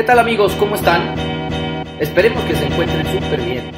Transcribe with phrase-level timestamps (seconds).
[0.00, 0.54] ¿Qué tal amigos?
[0.54, 1.14] ¿Cómo están?
[2.00, 3.70] Esperemos que se encuentren súper bien.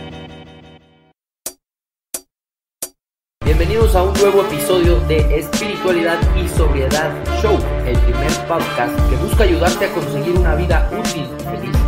[3.44, 7.12] Bienvenidos a un nuevo episodio de Espiritualidad y Sobriedad
[7.42, 11.26] Show, el primer podcast que busca ayudarte a conseguir una vida útil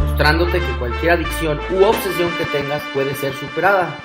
[0.09, 3.97] mostrándote que cualquier adicción u obsesión que tengas puede ser superada.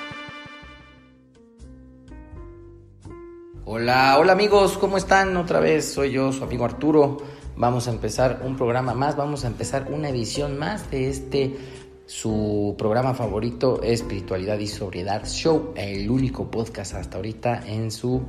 [3.65, 5.35] Hola, hola amigos, ¿cómo están?
[5.37, 7.17] Otra vez soy yo, su amigo Arturo.
[7.59, 11.57] Vamos a empezar un programa más, vamos a empezar una edición más de este
[12.05, 18.21] su programa favorito, Espiritualidad y Sobriedad Show, el único podcast hasta ahorita en su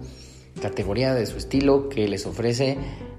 [0.61, 2.77] categoría de su estilo que les ofrece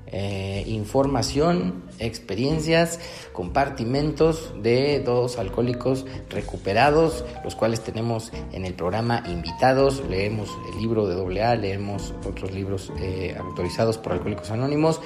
[0.08, 3.00] eh, información, experiencias,
[3.32, 10.04] compartimentos de dos alcohólicos recuperados, los cuales tenemos en el programa invitados.
[10.10, 15.00] Leemos el libro de AA, leemos otros libros eh, autorizados por Alcohólicos Anónimos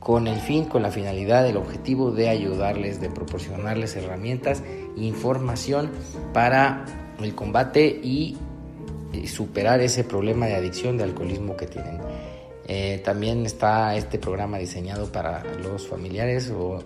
[0.00, 4.62] con el fin, con la finalidad, el objetivo de ayudarles, de proporcionarles herramientas,
[4.96, 5.90] información
[6.32, 6.86] para
[7.20, 8.36] el combate y
[9.26, 12.00] superar ese problema de adicción, de alcoholismo que tienen.
[12.72, 16.78] Eh, también está este programa diseñado para los familiares o,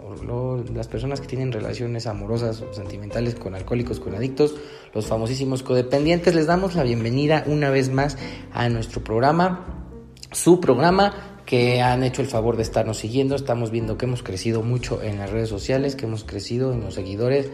[0.74, 4.54] las personas que tienen relaciones amorosas o sentimentales con alcohólicos, con adictos,
[4.94, 6.34] los famosísimos codependientes.
[6.34, 8.16] Les damos la bienvenida una vez más
[8.54, 9.84] a nuestro programa,
[10.32, 13.34] su programa que han hecho el favor de estarnos siguiendo.
[13.34, 16.94] Estamos viendo que hemos crecido mucho en las redes sociales, que hemos crecido en los
[16.94, 17.50] seguidores.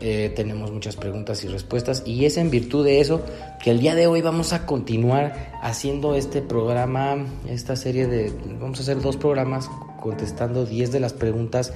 [0.00, 3.22] Eh, tenemos muchas preguntas y respuestas y es en virtud de eso
[3.62, 8.80] que el día de hoy vamos a continuar haciendo este programa, esta serie de, vamos
[8.80, 11.72] a hacer dos programas contestando 10 de las preguntas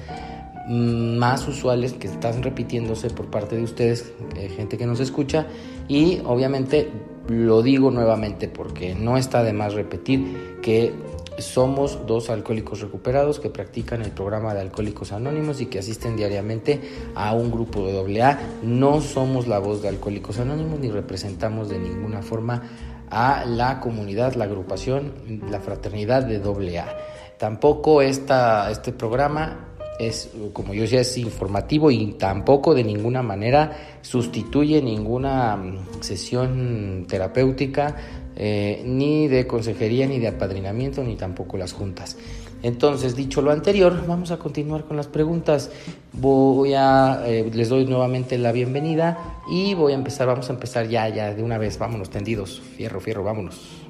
[0.67, 5.47] mm, más usuales que están repitiéndose por parte de ustedes, eh, gente que nos escucha
[5.87, 6.89] y obviamente
[7.29, 10.93] lo digo nuevamente porque no está de más repetir que
[11.41, 16.79] somos dos alcohólicos recuperados que practican el programa de Alcohólicos Anónimos y que asisten diariamente
[17.15, 18.39] a un grupo de AA.
[18.63, 22.61] No somos la voz de Alcohólicos Anónimos ni representamos de ninguna forma
[23.09, 26.97] a la comunidad, la agrupación, la fraternidad de AA.
[27.37, 34.81] Tampoco este programa es, como yo decía, es informativo y tampoco de ninguna manera sustituye
[34.81, 37.95] ninguna mm, sesión terapéutica
[38.35, 42.17] eh, ni de consejería, ni de apadrinamiento, ni tampoco las juntas.
[42.63, 45.71] Entonces, dicho lo anterior, vamos a continuar con las preguntas.
[46.13, 50.87] Voy a, eh, les doy nuevamente la bienvenida y voy a empezar, vamos a empezar
[50.87, 53.81] ya, ya, de una vez, vámonos tendidos, fierro, fierro, vámonos.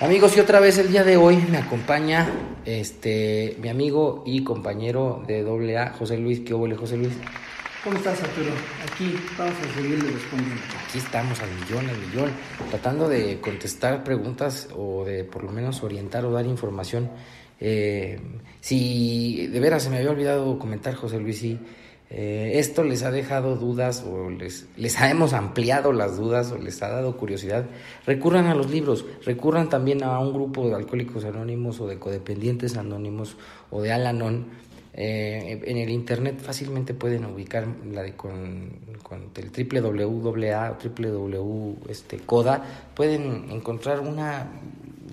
[0.00, 2.28] Amigos, y otra vez el día de hoy me acompaña
[2.64, 6.40] este mi amigo y compañero de AA, José Luis.
[6.40, 7.12] ¿Qué hubo, José Luis?
[7.84, 8.52] ¿Cómo estás, Arturo?
[8.92, 10.62] Aquí vamos a seguirle respondiendo.
[10.86, 12.30] Aquí estamos al millón, al millón,
[12.70, 17.10] tratando de contestar preguntas o de por lo menos orientar o dar información.
[17.58, 18.20] Eh,
[18.60, 21.58] si de veras se me había olvidado comentar, José Luis, si
[22.08, 26.80] eh, esto les ha dejado dudas o les, les hemos ampliado las dudas o les
[26.84, 27.66] ha dado curiosidad,
[28.06, 32.76] recurran a los libros, recurran también a un grupo de alcohólicos anónimos o de codependientes
[32.76, 33.36] anónimos
[33.70, 38.80] o de Alanon eh, en el internet fácilmente pueden ubicar la de con,
[39.34, 42.90] el www o www este, coda.
[42.94, 44.50] Pueden encontrar una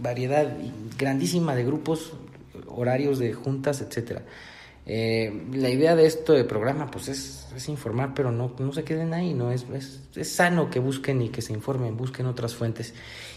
[0.02, 0.52] variedad
[0.98, 2.14] grandísima de grupos
[2.68, 4.24] horarios de juntas etcétera.
[4.86, 8.84] Eh, la idea de esto de programa pues es, es informar pero no, no se
[8.84, 12.56] queden ahí no es, es, es sano que busquen y que se informen busquen otras
[12.56, 12.94] fuentes.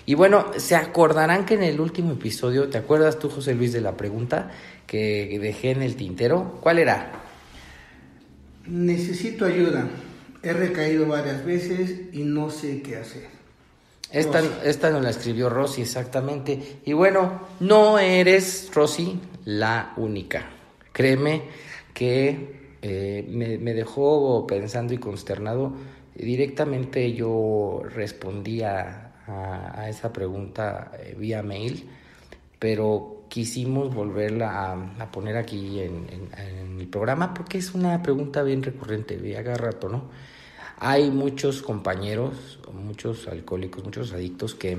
[0.06, 3.80] Y bueno se acordarán que en el último episodio te acuerdas tú José Luis de
[3.80, 4.50] la pregunta
[4.92, 6.58] que dejé en el tintero.
[6.60, 7.12] ¿Cuál era?
[8.66, 9.88] Necesito ayuda.
[10.42, 13.22] He recaído varias veces y no sé qué hacer.
[14.10, 16.80] Esta, esta nos la escribió Rosy exactamente.
[16.84, 20.50] Y bueno, no eres, Rosy, la única.
[20.92, 21.44] Créeme
[21.94, 25.72] que eh, me, dejó pensando y consternado.
[26.14, 31.88] Directamente yo respondía a, esa pregunta eh, vía mail,
[32.58, 36.06] pero quisimos volverla a, poner aquí en,
[36.78, 40.10] el programa porque es una pregunta bien recurrente de cada rato, ¿no?
[40.78, 44.76] Hay muchos compañeros, muchos alcohólicos, muchos adictos que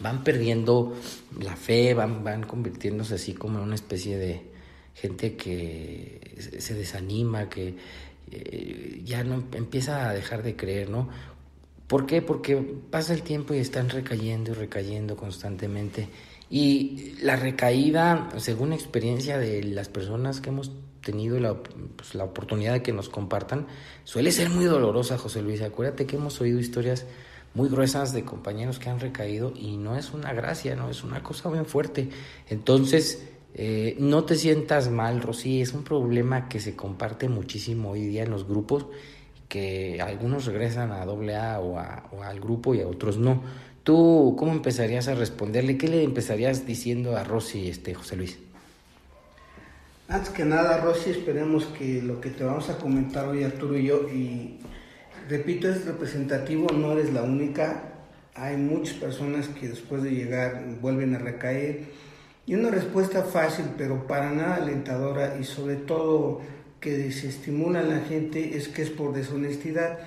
[0.00, 0.96] van perdiendo
[1.38, 4.40] la fe, van, van convirtiéndose así como en una especie de
[4.94, 7.76] gente que se desanima, que
[8.30, 11.10] eh, ya no empieza a dejar de creer, ¿no?
[11.86, 12.22] ¿Por qué?
[12.22, 16.08] Porque pasa el tiempo y están recayendo y recayendo constantemente
[16.50, 22.72] y la recaída, según experiencia de las personas que hemos tenido la, pues, la oportunidad
[22.72, 23.68] de que nos compartan,
[24.02, 25.62] suele ser muy dolorosa, José Luis.
[25.62, 27.06] Acuérdate que hemos oído historias
[27.54, 31.22] muy gruesas de compañeros que han recaído y no es una gracia, no es una
[31.22, 32.08] cosa bien fuerte.
[32.48, 38.06] Entonces, eh, no te sientas mal, Rosy, es un problema que se comparte muchísimo hoy
[38.06, 38.86] día en los grupos,
[39.48, 41.74] que algunos regresan a AA o,
[42.16, 43.42] o al grupo y a otros no.
[43.90, 45.76] ¿Tú cómo empezarías a responderle?
[45.76, 48.38] ¿Qué le empezarías diciendo a Rosy, este, José Luis?
[50.06, 53.86] Antes que nada, Rosy, esperemos que lo que te vamos a comentar hoy Arturo y
[53.86, 54.60] yo, y
[55.28, 57.94] repito, es representativo, no eres la única,
[58.36, 61.86] hay muchas personas que después de llegar vuelven a recaer,
[62.46, 66.42] y una respuesta fácil, pero para nada alentadora, y sobre todo
[66.78, 69.98] que desestimula a la gente, es que es por deshonestidad.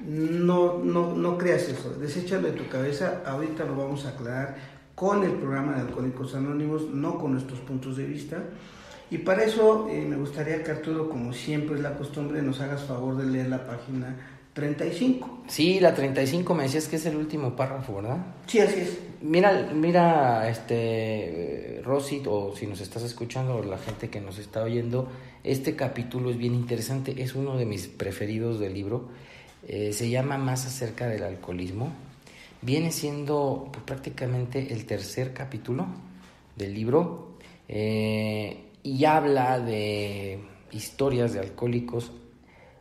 [0.00, 4.56] No, no, no creas eso, deséchalo de tu cabeza, ahorita lo vamos a aclarar
[4.94, 8.38] con el programa de Alcohólicos Anónimos, no con nuestros puntos de vista.
[9.10, 12.84] Y para eso eh, me gustaría que Arturo, como siempre es la costumbre, nos hagas
[12.84, 14.16] favor de leer la página
[14.52, 15.44] 35.
[15.48, 18.18] Sí, la 35 me decías que es el último párrafo, ¿verdad?
[18.46, 18.98] Sí, así es.
[19.22, 24.62] Mira, mira, este, Rosy, o si nos estás escuchando, o la gente que nos está
[24.62, 25.08] oyendo,
[25.44, 29.08] este capítulo es bien interesante, es uno de mis preferidos del libro.
[29.66, 31.92] Eh, se llama Más acerca del alcoholismo.
[32.62, 35.86] Viene siendo pues, prácticamente el tercer capítulo
[36.56, 37.38] del libro.
[37.68, 40.40] Eh, y habla de
[40.72, 42.12] historias de alcohólicos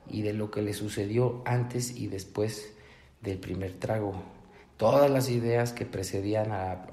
[0.10, 2.74] y de lo que le sucedió antes y después
[3.22, 4.14] del primer trago.
[4.78, 6.88] Todas las ideas que precedían a,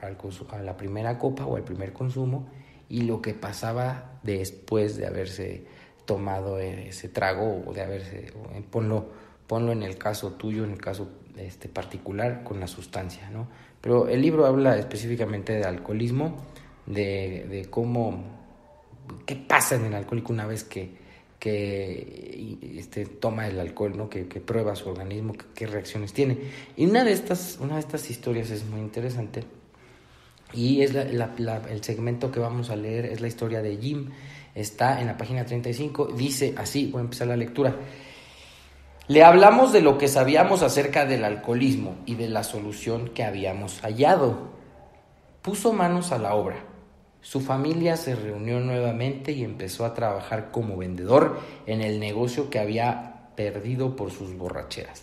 [0.62, 2.48] la primera copa o al primer consumo
[2.88, 5.64] y lo que pasaba después de haberse
[6.04, 8.32] tomado ese trago o de haberse,
[8.70, 9.06] ponlo,
[9.46, 13.48] ponlo en el caso tuyo, en el caso este particular con la sustancia, ¿no?
[13.80, 16.36] Pero el libro habla específicamente de alcoholismo,
[16.86, 18.36] de, de cómo
[19.24, 20.90] qué pasa en el alcohólico una vez que,
[21.38, 24.08] que este, toma el alcohol, ¿no?
[24.08, 26.38] que, que prueba su organismo, qué reacciones tiene.
[26.76, 29.44] Y una de, estas, una de estas historias es muy interesante
[30.52, 34.10] y es el segmento que vamos a leer, es la historia de Jim,
[34.54, 37.76] está en la página 35, dice así, voy a empezar la lectura.
[39.08, 43.80] Le hablamos de lo que sabíamos acerca del alcoholismo y de la solución que habíamos
[43.80, 44.50] hallado.
[45.42, 46.56] Puso manos a la obra
[47.26, 52.60] su familia se reunió nuevamente y empezó a trabajar como vendedor en el negocio que
[52.60, 55.02] había perdido por sus borracheras.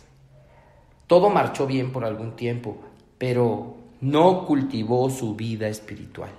[1.06, 2.78] Todo marchó bien por algún tiempo,
[3.18, 6.32] pero no cultivó su vida espiritual.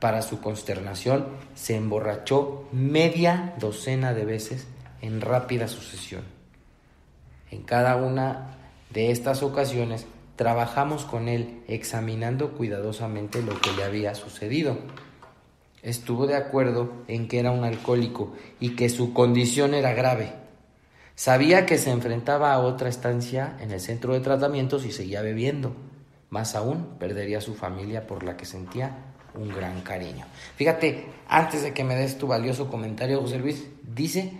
[0.00, 4.68] Para su consternación, se emborrachó media docena de veces
[5.00, 6.37] en rápida sucesión.
[7.50, 8.56] En cada una
[8.90, 10.06] de estas ocasiones
[10.36, 14.78] trabajamos con él examinando cuidadosamente lo que le había sucedido.
[15.82, 20.32] Estuvo de acuerdo en que era un alcohólico y que su condición era grave.
[21.14, 25.74] Sabía que se enfrentaba a otra estancia en el centro de tratamiento si seguía bebiendo.
[26.30, 28.96] Más aún, perdería su familia por la que sentía
[29.34, 30.26] un gran cariño.
[30.56, 34.32] Fíjate, antes de que me des tu valioso comentario, José Luis, dice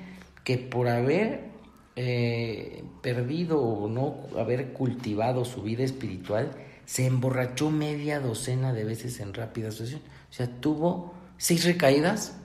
[0.44, 1.48] que por haber
[2.00, 6.52] eh, perdido o no haber cultivado su vida espiritual,
[6.84, 10.02] se emborrachó media docena de veces en rápida sucesión.
[10.30, 12.36] O sea, tuvo seis recaídas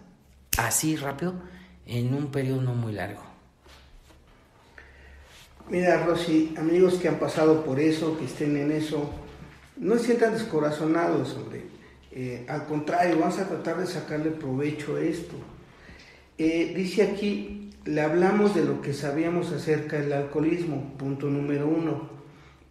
[0.57, 1.35] así rápido
[1.85, 3.21] en un periodo no muy largo.
[5.69, 9.07] Mira, Rosy, amigos que han pasado por eso, que estén en eso,
[9.77, 11.61] no se sientan descorazonados, hombre.
[12.11, 15.35] Eh, al contrario, vamos a tratar de sacarle provecho a esto.
[16.39, 22.13] Eh, dice aquí, le hablamos de lo que sabíamos acerca del alcoholismo, punto número uno.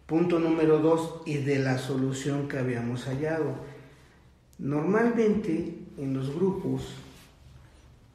[0.05, 3.55] Punto número dos, y de la solución que habíamos hallado.
[4.59, 6.95] Normalmente en los grupos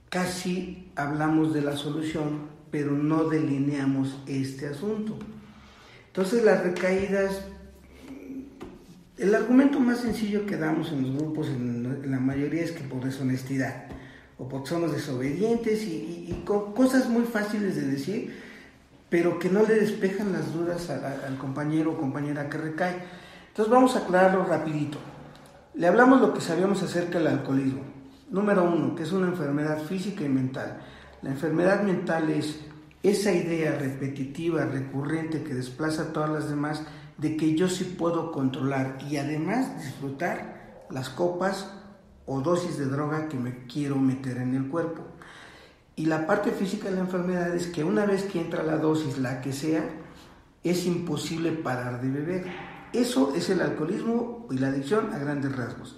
[0.09, 5.17] casi hablamos de la solución, pero no delineamos este asunto.
[6.09, 7.43] Entonces las recaídas,
[9.17, 13.05] el argumento más sencillo que damos en los grupos, en la mayoría es que por
[13.05, 13.87] deshonestidad
[14.39, 18.41] o porque somos desobedientes y, cosas muy fáciles de decir,
[19.11, 22.97] pero que no le despejan las dudas al compañero o compañera que recae.
[23.49, 24.99] Entonces vamos a aclararlo rapidito.
[25.75, 27.83] Le hablamos lo que sabíamos acerca del alcoholismo.
[28.31, 30.79] Número uno, que es una enfermedad física y mental.
[31.23, 32.61] La enfermedad mental es
[33.03, 36.83] esa idea repetitiva, recurrente, que desplaza a todas las demás,
[37.17, 41.67] de que yo sí puedo controlar y además disfrutar las copas
[42.29, 45.03] o dosis de droga que me quiero meter en el cuerpo.
[45.97, 49.19] Y la parte física de la enfermedad es que una vez que entra la dosis,
[49.19, 49.83] la que sea,
[50.63, 52.45] es imposible parar de beber.
[52.93, 55.97] Eso es el alcoholismo y la adicción a grandes rasgos.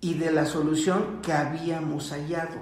[0.00, 2.60] Y de la solución que habíamos hallado.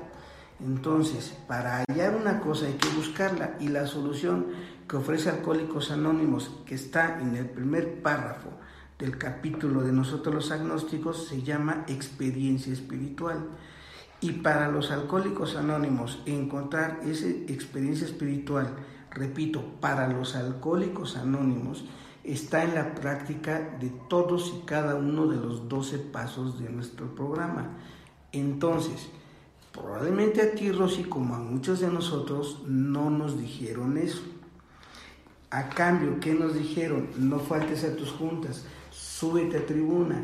[0.59, 4.47] Entonces, para hallar una cosa hay que buscarla y la solución
[4.89, 8.51] que ofrece Alcohólicos Anónimos, que está en el primer párrafo
[9.05, 13.49] del capítulo de nosotros los agnósticos, se llama experiencia espiritual.
[14.23, 18.75] Y para los alcohólicos anónimos, encontrar esa experiencia espiritual,
[19.11, 21.85] repito, para los alcohólicos anónimos,
[22.25, 27.15] está en la práctica de todos y cada uno de los 12 pasos de nuestro
[27.15, 27.77] programa.
[28.33, 29.09] Entonces,
[29.71, 34.23] probablemente a ti, Rosy, como a muchos de nosotros, no nos dijeron eso.
[35.51, 37.11] A cambio, ¿qué nos dijeron?
[37.19, 38.65] No faltes a tus juntas,
[39.25, 40.21] súbete a tribuna,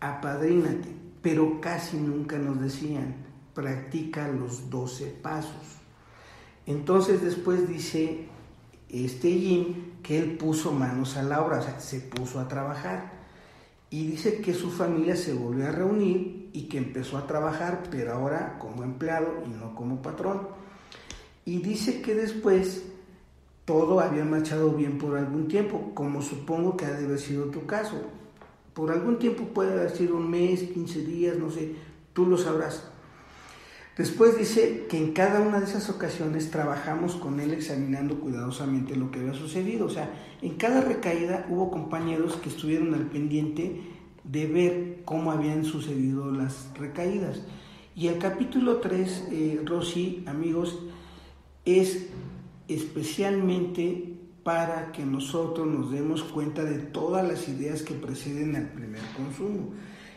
[0.00, 0.88] apadrínate,
[1.22, 3.14] pero casi nunca nos decían,
[3.54, 5.78] practica los 12 pasos.
[6.66, 8.26] Entonces después dice
[8.88, 13.22] este Jim que él puso manos a la obra, o sea, se puso a trabajar.
[13.90, 18.14] Y dice que su familia se volvió a reunir y que empezó a trabajar, pero
[18.14, 20.48] ahora como empleado y no como patrón.
[21.44, 22.82] Y dice que después
[23.64, 27.66] todo había marchado bien por algún tiempo, como supongo que ha de haber sido tu
[27.66, 28.00] caso.
[28.74, 31.74] Por algún tiempo puede haber sido un mes, 15 días, no sé,
[32.12, 32.88] tú lo sabrás.
[33.96, 39.10] Después dice que en cada una de esas ocasiones trabajamos con él examinando cuidadosamente lo
[39.10, 39.84] que había sucedido.
[39.84, 40.10] O sea,
[40.40, 43.82] en cada recaída hubo compañeros que estuvieron al pendiente
[44.24, 47.42] de ver cómo habían sucedido las recaídas.
[47.94, 50.78] Y el capítulo 3, eh, Rosy, amigos,
[51.66, 52.08] es
[52.68, 59.02] especialmente para que nosotros nos demos cuenta de todas las ideas que preceden al primer
[59.16, 59.70] consumo.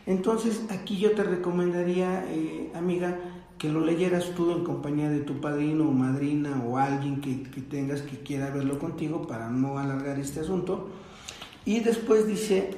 [0.06, 3.20] Entonces, aquí yo te recomendaría, eh, amiga,
[3.58, 8.02] que lo leyeras tú en compañía de tu padrino o madrina o alguien que, tengas
[8.02, 10.90] que quiera verlo contigo para no alargar este asunto.
[11.64, 12.72] Y después dice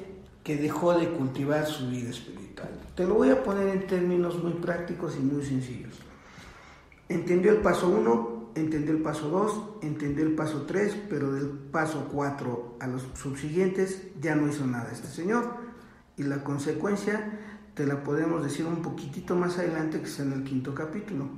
[0.44, 2.70] que dejó de cultivar su vida espiritual.
[2.94, 5.94] Te lo voy a poner en términos muy prácticos y muy sencillos.
[7.08, 12.08] Entendió el paso 1, entendió el paso 2, entendió el paso 3, pero del paso
[12.12, 15.56] 4 a los subsiguientes ya no hizo nada este señor.
[16.16, 17.38] Y la consecuencia
[17.74, 21.28] te la podemos decir un poquitito más adelante, que es en el quinto capítulo,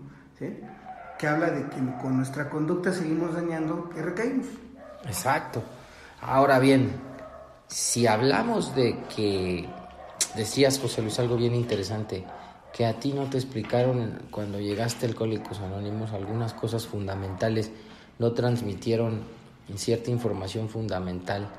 [1.18, 4.46] que habla de que con nuestra conducta seguimos dañando, que recaímos.
[5.04, 5.62] Exacto.
[6.22, 6.90] Ahora bien,
[7.66, 9.68] si hablamos de que,
[10.34, 12.24] decías José Luis algo bien interesante,
[12.72, 17.70] que a ti no te explicaron cuando llegaste al Alcohólicos Anónimos algunas cosas fundamentales,
[18.18, 19.22] no transmitieron
[19.76, 21.50] cierta información fundamental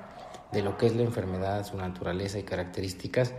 [0.51, 3.33] de lo que es la enfermedad, su naturaleza y características,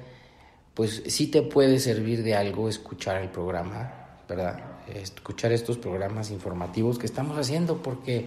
[0.75, 3.93] pues sí te puede servir de algo escuchar el programa,
[4.29, 4.61] ¿verdad?
[4.88, 8.26] Escuchar estos programas informativos que estamos haciendo porque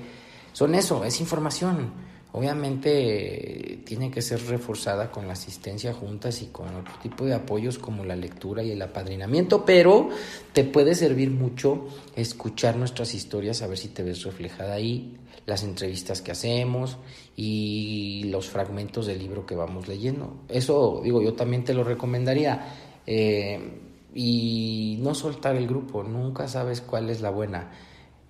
[0.54, 1.92] son eso, es información.
[2.38, 7.80] Obviamente tiene que ser reforzada con la asistencia juntas y con otro tipo de apoyos
[7.80, 10.10] como la lectura y el apadrinamiento, pero
[10.51, 15.15] te puede servir mucho escuchar nuestras historias, a ver si te ves reflejada ahí,
[15.46, 16.98] las entrevistas que hacemos
[17.38, 20.42] y los fragmentos del libro que vamos leyendo.
[20.50, 22.68] Eso, digo, yo también te lo recomendaría.
[23.08, 23.80] Eh,
[24.13, 27.72] y no soltar el grupo, nunca sabes cuál es la buena.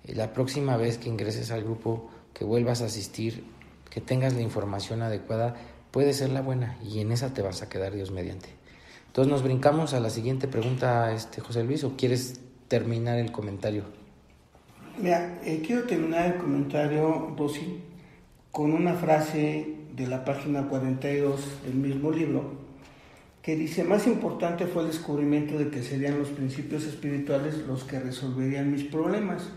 [0.04, 3.55] La próxima vez que ingreses al grupo, que vuelvas a asistir,
[3.96, 5.54] que tengas la información adecuada,
[5.90, 8.50] puede ser la buena y en esa te vas a quedar Dios mediante.
[9.06, 13.84] Entonces nos brincamos a la siguiente pregunta, este José Luis, o quieres terminar el comentario.
[15.00, 17.80] Mira, eh, quiero terminar el comentario, Rosy,
[18.50, 22.52] con una frase de la página 42 del mismo libro,
[23.40, 27.98] que dice, más importante fue el descubrimiento de que serían los principios espirituales los que
[27.98, 29.48] resolverían mis problemas.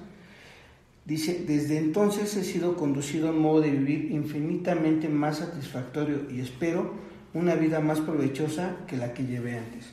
[1.10, 6.40] Dice, desde entonces he sido conducido a un modo de vivir infinitamente más satisfactorio y
[6.40, 6.94] espero
[7.34, 9.90] una vida más provechosa que la que llevé antes.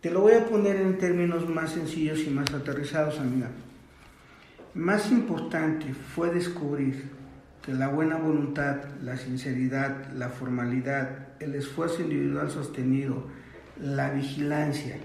[0.00, 3.50] Te lo voy a poner en términos más sencillos y más aterrizados, amiga.
[4.74, 7.04] Más importante fue descubrir
[7.62, 13.28] que la buena voluntad, la sinceridad, la formalidad, el esfuerzo individual sostenido,
[13.80, 14.96] la vigilancia,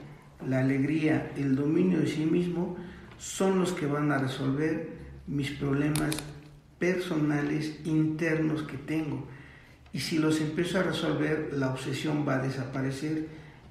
[0.48, 2.76] la alegría, el dominio de sí mismo
[3.20, 4.93] son los que van a resolver
[5.28, 6.16] mis problemas
[6.80, 9.28] personales internos que tengo.
[9.92, 13.28] Y si los empiezo a resolver, la obsesión va a desaparecer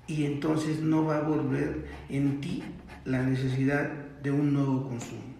[0.06, 2.62] y entonces no va a volver en ti
[3.04, 3.90] la necesidad
[4.22, 5.32] de un nuevo consumo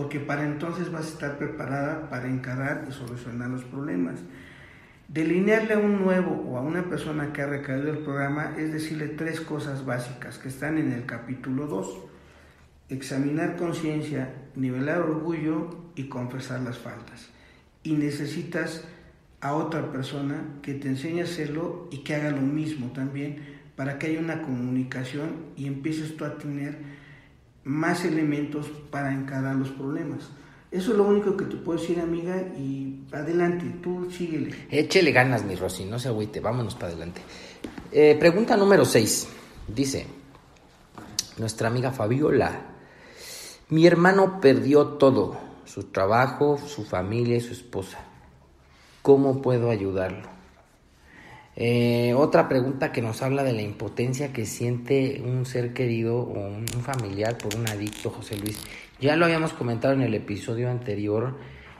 [0.00, 4.20] porque para entonces vas a estar preparada para encarar y solucionar los problemas.
[5.08, 9.08] Delinearle a un nuevo o a una persona que ha recaído el programa es decirle
[9.08, 11.98] tres cosas básicas que están en el capítulo 2.
[12.90, 17.28] Examinar conciencia, nivelar orgullo y confesar las faltas.
[17.82, 18.84] Y necesitas
[19.40, 23.98] a otra persona que te enseñe a hacerlo y que haga lo mismo también para
[23.98, 26.76] que haya una comunicación y empieces tú a tener
[27.64, 30.28] más elementos para encarar los problemas.
[30.70, 34.54] Eso es lo único que te puedo decir, amiga, y adelante, tú síguele.
[34.70, 37.22] Échele ganas, mi Rosy, no se agüite, vámonos para adelante.
[37.90, 39.28] Eh, pregunta número 6.
[39.66, 40.06] Dice,
[41.38, 42.69] nuestra amiga Fabiola,
[43.70, 47.98] mi hermano perdió todo, su trabajo, su familia y su esposa.
[49.02, 50.28] ¿Cómo puedo ayudarlo?
[51.56, 56.48] Eh, otra pregunta que nos habla de la impotencia que siente un ser querido o
[56.48, 58.58] un, familiar por un adicto, José Luis.
[59.00, 61.36] Ya lo habíamos comentado en el episodio anterior.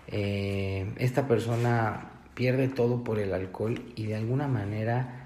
[0.06, 5.16] Eh, esta persona pierde todo por el alcohol y de alguna manera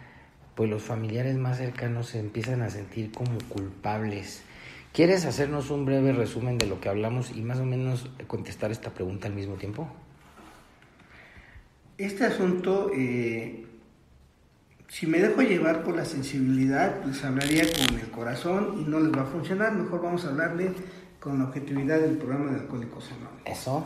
[0.54, 4.42] pues los familiares más cercanos se empiezan a sentir como culpables.
[4.94, 8.90] ¿Quieres hacernos un breve resumen de lo que hablamos y más o menos contestar esta
[8.90, 9.88] pregunta al mismo tiempo?
[11.98, 13.66] Este asunto, eh,
[14.86, 19.10] si me dejo llevar por la sensibilidad, les hablaría con el corazón y no les
[19.12, 19.74] va a funcionar.
[19.74, 20.70] Mejor vamos a hablarle
[21.18, 23.42] con la objetividad del programa de Alcohólicos Anónimos.
[23.46, 23.84] Eso.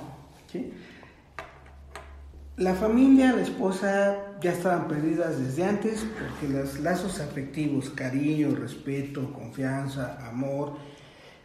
[0.53, 0.75] ¿Sí?
[2.59, 9.33] La familia, la esposa ya estaban perdidas desde antes porque los lazos afectivos, cariño, respeto,
[9.33, 10.77] confianza, amor,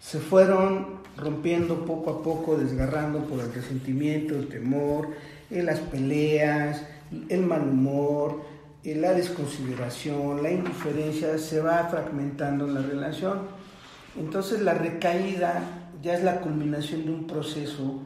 [0.03, 5.09] se fueron rompiendo poco a poco, desgarrando por el resentimiento, el temor,
[5.49, 6.83] las peleas,
[7.29, 8.41] el mal humor,
[8.83, 13.39] la desconsideración, la indiferencia, se va fragmentando la relación.
[14.19, 15.63] Entonces la recaída
[16.01, 18.01] ya es la culminación de un proceso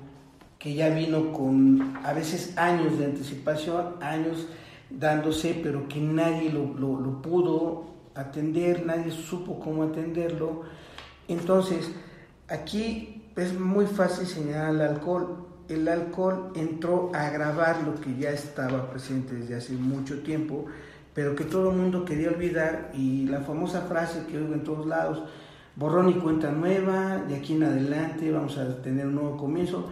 [0.60, 4.48] que ya vino con a veces años de anticipación, años
[4.90, 10.64] dándose, pero que nadie lo, lo, pudo atender, nadie supo cómo atenderlo.
[11.28, 11.90] Entonces,
[12.48, 15.46] aquí es muy fácil señalar el alcohol.
[15.68, 20.66] El alcohol entró a agravar lo que ya estaba presente desde hace mucho tiempo,
[21.14, 22.92] pero que todo el mundo quería olvidar.
[22.94, 25.24] Y la famosa frase que oigo en todos lados,
[25.76, 29.90] borrón y cuenta nueva, de aquí en adelante vamos a tener un nuevo comienzo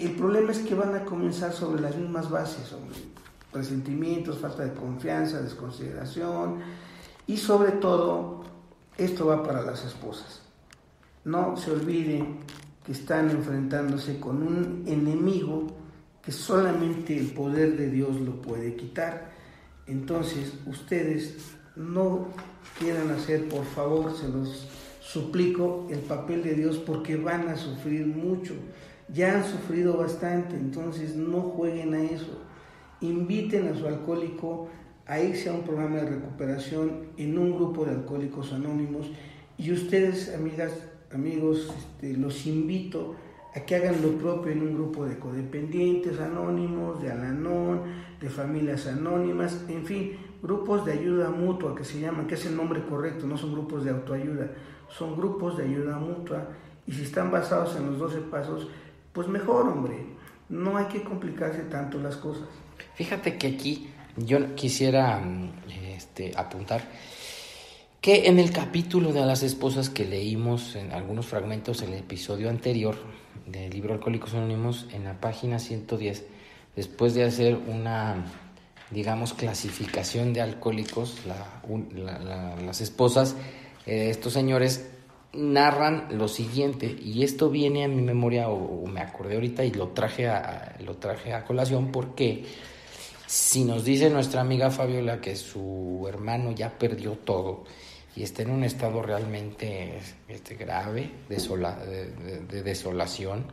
[0.00, 2.94] el problema es que van a comenzar sobre las mismas bases, sobre
[3.52, 6.60] presentimientos, falta de confianza, desconsideración
[7.26, 8.42] y sobre todo
[8.96, 10.42] esto va para las esposas.
[11.24, 12.38] No se olviden
[12.84, 15.66] que están enfrentándose con un enemigo
[16.22, 19.32] que solamente el poder de Dios lo puede quitar.
[19.86, 22.28] Entonces, ustedes no
[22.78, 24.68] quieran hacer, por favor, se los
[25.00, 28.54] suplico, el papel de Dios porque van a sufrir mucho
[29.12, 32.38] ya han sufrido bastante, entonces no jueguen a eso.
[33.00, 34.68] Inviten a su alcohólico
[35.06, 39.10] a irse a un programa de recuperación en un grupo de alcohólicos anónimos
[39.58, 40.72] y ustedes, amigas,
[41.12, 43.16] amigos, este, los invito
[43.54, 47.82] a que hagan lo propio en un grupo de codependientes anónimos, de Alanón,
[48.20, 50.12] de familias anónimas, en fin,
[50.42, 53.84] grupos de ayuda mutua que se llaman, que es el nombre correcto, no son grupos
[53.84, 54.50] de autoayuda,
[54.88, 56.48] son grupos de ayuda mutua
[56.86, 58.68] y si están basados en los 12 pasos,
[59.12, 60.06] pues mejor, hombre.
[60.48, 62.48] No hay que complicarse tanto las cosas.
[62.94, 65.52] Fíjate que aquí yo quisiera mm,
[65.96, 66.82] este, apuntar
[68.00, 72.50] que en el capítulo de las esposas que leímos en algunos fragmentos en el episodio
[72.50, 72.96] anterior
[73.46, 76.24] del libro Alcohólicos Anónimos, en la página 110,
[76.74, 78.24] después de hacer una,
[78.90, 81.18] digamos, clasificación de alcohólicos,
[81.64, 83.36] las esposas,
[83.86, 84.90] eh, estos señores
[85.32, 89.88] narran lo siguiente, y esto viene a mi memoria o, me acordé ahorita y lo
[89.88, 92.44] traje, a, lo traje a colación porque
[93.32, 97.64] si nos dice nuestra amiga Fabiola que su hermano ya perdió todo
[98.14, 103.46] y está en un estado realmente este, grave de, desolación,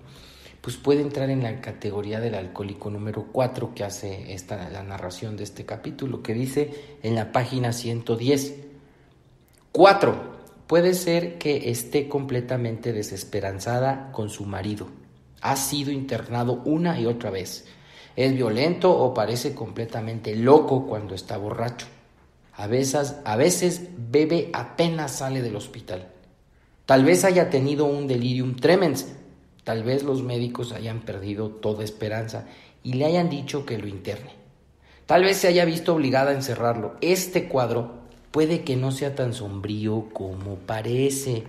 [0.60, 5.38] pues puede entrar en la categoría del alcohólico número 4 que hace esta, la narración
[5.38, 8.56] de este capítulo, que dice en la página 110,
[9.72, 14.90] 4 Puede ser que esté completamente desesperanzada con su marido.
[15.40, 17.66] Ha sido internado una y otra vez.
[18.20, 21.88] Es violento o parece completamente loco cuando está borracho.
[22.52, 26.10] A veces, a veces bebe apenas sale del hospital.
[26.86, 29.08] Tal vez haya tenido un delirium tremens.
[29.64, 32.46] Tal vez los médicos hayan perdido toda esperanza
[32.84, 34.32] y le hayan dicho que lo interne.
[35.06, 36.98] Tal vez se haya visto obligada a encerrarlo.
[37.00, 38.00] Este cuadro
[38.32, 41.46] puede que no sea tan sombrío como parece.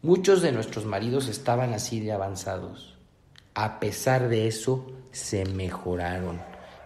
[0.00, 2.96] Muchos de nuestros maridos estaban así de avanzados.
[3.52, 6.40] A pesar de eso, se mejoraron.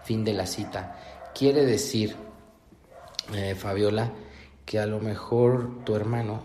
[0.05, 0.97] Fin de la cita.
[1.35, 2.15] Quiere decir,
[3.35, 4.13] eh, Fabiola,
[4.65, 6.43] que a lo mejor tu hermano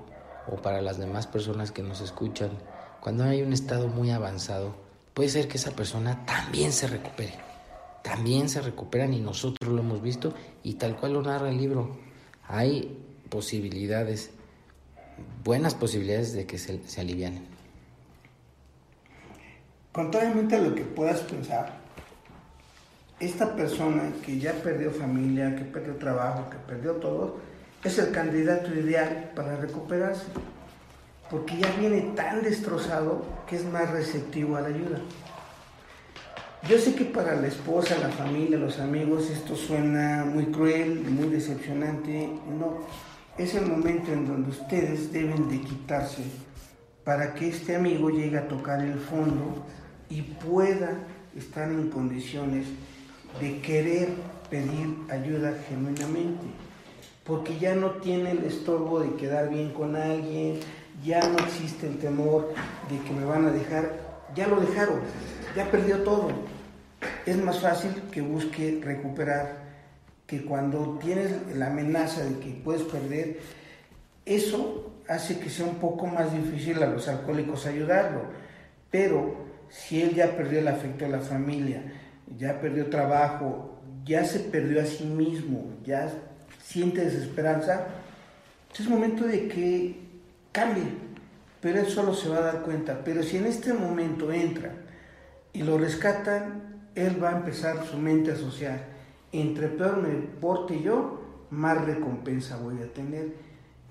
[0.48, 2.52] o para las demás personas que nos escuchan,
[3.00, 4.76] cuando hay un estado muy avanzado,
[5.14, 7.34] puede ser que esa persona también se recupere.
[8.02, 11.98] También se recuperan y nosotros lo hemos visto y tal cual lo narra el libro
[12.48, 12.98] hay
[13.30, 14.32] posibilidades,
[15.44, 17.53] buenas posibilidades de que se, se alivianen.
[19.94, 21.72] Contrariamente a lo que puedas pensar,
[23.20, 27.38] esta persona que ya perdió familia, que perdió trabajo, que perdió todo,
[27.84, 30.26] es el candidato ideal para recuperarse,
[31.30, 35.00] porque ya viene tan destrozado que es más receptivo a la ayuda.
[36.68, 41.28] Yo sé que para la esposa, la familia, los amigos, esto suena muy cruel, muy
[41.28, 42.30] decepcionante.
[42.58, 42.80] No,
[43.38, 46.24] es el momento en donde ustedes deben de quitarse
[47.04, 49.66] para que este amigo llegue a tocar el fondo
[50.10, 50.98] y pueda
[51.36, 52.68] estar en condiciones
[53.40, 54.10] de querer
[54.50, 56.46] pedir ayuda genuinamente,
[57.24, 60.60] porque ya no tiene el estorbo de quedar bien con alguien,
[61.04, 62.54] ya no existe el temor
[62.90, 64.00] de que me van a dejar,
[64.36, 65.00] ya lo dejaron,
[65.56, 66.30] ya perdió todo.
[67.26, 69.64] Es más fácil que busque recuperar
[70.28, 73.40] que cuando tienes la amenaza de que puedes perder,
[74.26, 78.22] eso hace que sea un poco más difícil a los alcohólicos ayudarlo.
[78.90, 79.36] Pero
[79.74, 81.82] si él ya perdió el afecto de la familia,
[82.38, 86.14] ya perdió trabajo, ya se perdió a sí mismo, ya
[86.64, 87.88] siente desesperanza,
[88.72, 89.96] es momento de que
[90.52, 90.84] cambie,
[91.60, 93.04] pero él solo se va a dar cuenta.
[93.04, 94.74] Pero si en este momento entra
[95.54, 98.86] y lo rescatan, él va a empezar su mente a asociar.
[99.32, 100.10] Entre peor me
[100.40, 103.34] porte yo, más recompensa voy a tener.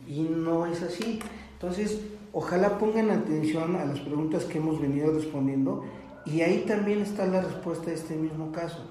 [0.06, 1.20] Y no es así.
[1.54, 2.00] Entonces,
[2.32, 5.84] ojalá pongan atención a las preguntas que hemos venido respondiendo
[6.24, 8.90] y ahí también está la respuesta a este mismo caso.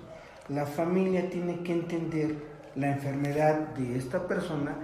[0.49, 2.35] La familia tiene que entender
[2.75, 4.75] la enfermedad de esta persona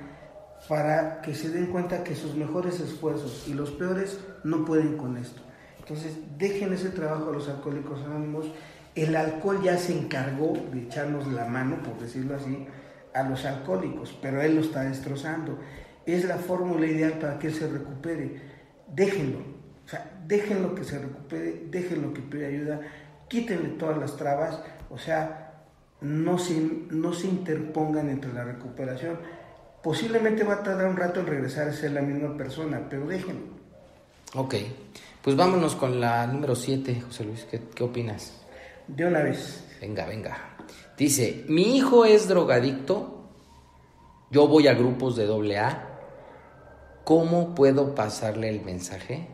[0.67, 5.17] para que se den cuenta que sus mejores esfuerzos y los peores no pueden con
[5.17, 5.41] esto.
[5.79, 8.51] Entonces, dejen ese trabajo a los alcohólicos anónimos.
[8.95, 12.67] El alcohol ya se encargó de echarnos la mano, por decirlo así,
[13.13, 15.57] a los alcohólicos, pero él lo está destrozando.
[16.07, 18.41] Es la fórmula ideal para que él se recupere.
[18.87, 19.39] Déjenlo.
[19.85, 22.81] O sea, déjenlo que se recupere, déjenlo que pida ayuda,
[23.27, 25.63] quítenle todas las trabas, o sea,
[26.01, 29.17] no se, no se interpongan entre la recuperación
[29.87, 33.55] Posiblemente va a tardar un rato en regresar a ser la misma persona, pero déjenlo.
[34.33, 34.55] Ok,
[35.21, 38.33] pues vámonos con la número 7, José Luis, ¿Qué, opinas?
[38.85, 39.63] De una vez.
[39.79, 40.57] Venga, venga.
[40.97, 43.29] Dice, mi hijo es drogadicto,
[44.29, 45.86] yo voy a grupos de doble A,
[47.07, 49.25] ¿cómo puedo pasarle el mensaje?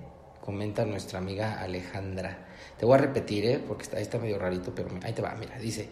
[0.42, 2.46] Comenta nuestra amiga Alejandra.
[2.78, 3.60] Te voy a repetir, ¿eh?
[3.68, 5.90] porque ahí está medio rarito, pero ahí te va, mira, dice,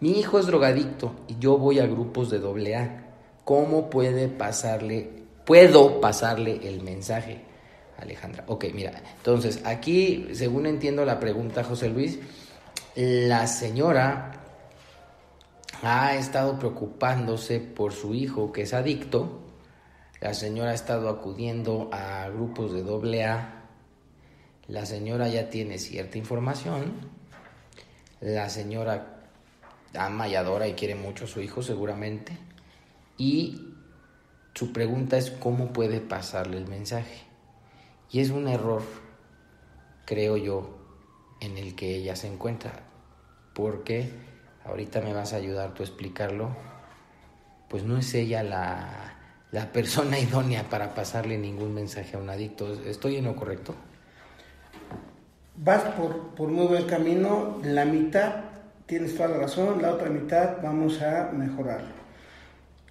[0.00, 3.12] mi hijo es drogadicto y yo voy a grupos de doble A.
[3.44, 5.08] ¿Cómo puede pasarle,
[5.44, 7.42] puedo pasarle el mensaje?
[7.96, 8.42] Alejandra.
[8.48, 12.18] Ok, mira, entonces aquí, según entiendo la pregunta, José Luis,
[12.96, 14.32] la señora
[15.84, 19.49] ha estado preocupándose por su hijo que es adicto,
[20.20, 23.64] la señora ha estado acudiendo a grupos de doble A,
[24.68, 26.92] la señora ya tiene cierta información,
[28.20, 29.22] la señora
[29.94, 32.36] ama y adora y quiere mucho a su hijo seguramente,
[33.16, 33.74] y
[34.54, 37.22] su pregunta es cómo puede pasarle el mensaje.
[38.10, 38.82] Y es un error,
[40.04, 40.78] creo yo,
[41.40, 42.82] en el que ella se encuentra,
[43.54, 44.10] porque
[44.64, 46.54] ahorita me vas a ayudar tú a explicarlo,
[47.68, 49.19] pues no es ella la,
[49.52, 52.72] la persona idónea para pasarle ningún mensaje a un adicto.
[52.84, 53.74] ¿Estoy en lo correcto?
[55.56, 58.50] Vas por, por muy buen camino, la mitad
[58.90, 62.00] tienes toda la razón, la otra mitad vamos a mejorarlo.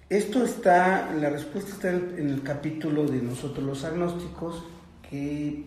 [0.08, 4.64] Esto está, la respuesta está en el capítulo de nosotros los agnósticos,
[5.08, 5.66] que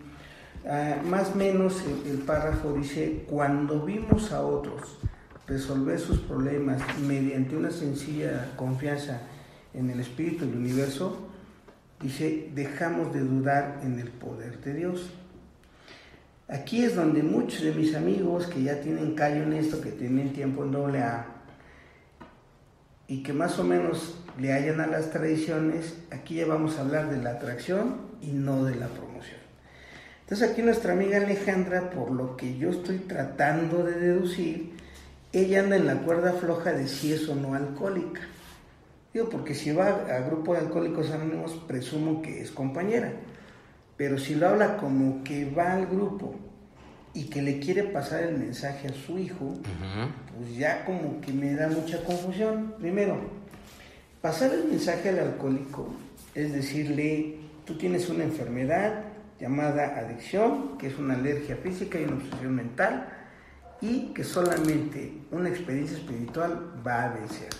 [0.68, 4.98] ah, más o menos el, párrafo dice, cuando vimos a otros
[5.46, 9.20] resolver sus problemas mediante una sencilla confianza
[9.74, 11.28] en el Espíritu del universo,
[12.00, 15.10] dice, dejamos de dudar en el poder de Dios.
[16.48, 20.32] Aquí es donde muchos de mis amigos que ya tienen callo en esto, que tienen
[20.32, 21.26] tiempo en doble A,
[23.06, 27.10] y que más o menos le hayan a las tradiciones, aquí ya vamos a hablar
[27.10, 29.40] de la atracción y no de la promoción.
[30.22, 34.72] Entonces aquí nuestra amiga Alejandra, por lo que yo estoy tratando de deducir,
[35.32, 38.22] ella anda en la cuerda floja de si es o no alcohólica.
[39.14, 43.12] Digo, porque si va a grupo de alcohólicos anónimos, presumo que es compañera.
[43.96, 46.34] Pero si lo habla como que va al grupo
[47.14, 49.54] y que le quiere pasar el mensaje a su hijo,
[50.36, 52.74] pues ya como que me da mucha confusión.
[52.80, 53.16] Primero,
[54.20, 55.94] pasar el mensaje al alcohólico
[56.34, 59.04] es decirle, tú tienes una enfermedad
[59.38, 63.08] llamada adicción, que es una alergia física y una obsesión mental,
[63.80, 67.50] y que solamente una experiencia espiritual va a vencer.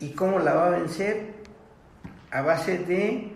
[0.00, 1.34] ¿Y cómo la va a vencer?
[2.30, 3.32] A base de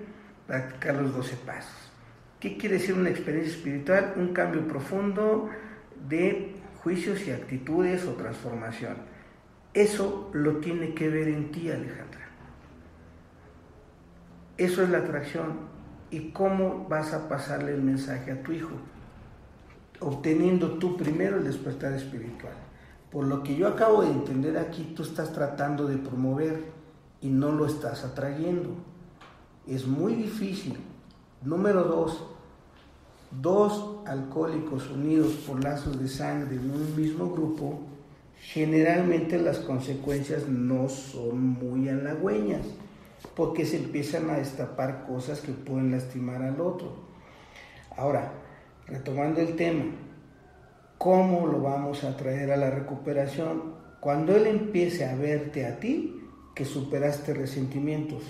[0.47, 1.93] practicar los 12 pasos.
[2.39, 4.15] ¿Qué quiere decir una experiencia espiritual?
[4.17, 5.49] Un cambio profundo
[6.09, 8.97] de juicios y actitudes o transformación.
[9.75, 12.29] Eso lo tiene que ver en ti, Alejandra.
[14.57, 15.73] Eso es la atracción.
[16.11, 18.73] ¿Y cómo vas a pasarle el mensaje a tu hijo?
[20.01, 22.53] Obteniendo tú primero el despertar espiritual.
[23.13, 26.65] Por lo que yo acabo de entender aquí, tú estás tratando de promover
[27.21, 28.71] y no lo estás atrayendo.
[29.67, 30.79] Es muy difícil.
[31.43, 32.25] Número dos,
[33.43, 37.81] dos alcohólicos unidos por lazos de sangre en un mismo grupo,
[38.41, 42.67] generalmente las consecuencias no son muy halagüeñas,
[43.37, 46.95] porque se empiezan a destapar cosas que pueden lastimar al otro.
[47.97, 48.33] Ahora,
[48.87, 49.85] retomando el tema,
[51.03, 53.75] ¿cómo lo vamos a traer a la recuperación?
[53.99, 56.23] Cuando él empiece a verte a ti,
[56.55, 58.23] que superaste resentimientos,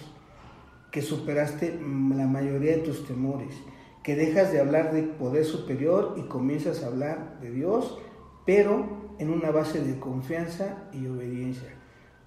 [0.91, 3.55] que superaste la mayoría de tus temores,
[4.03, 7.99] que dejas de hablar de poder superior y comienzas a hablar de Dios,
[8.47, 11.75] pero en una base de confianza y obediencia.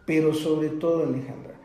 [0.06, 1.56] Pero sobre todo, Alejandra,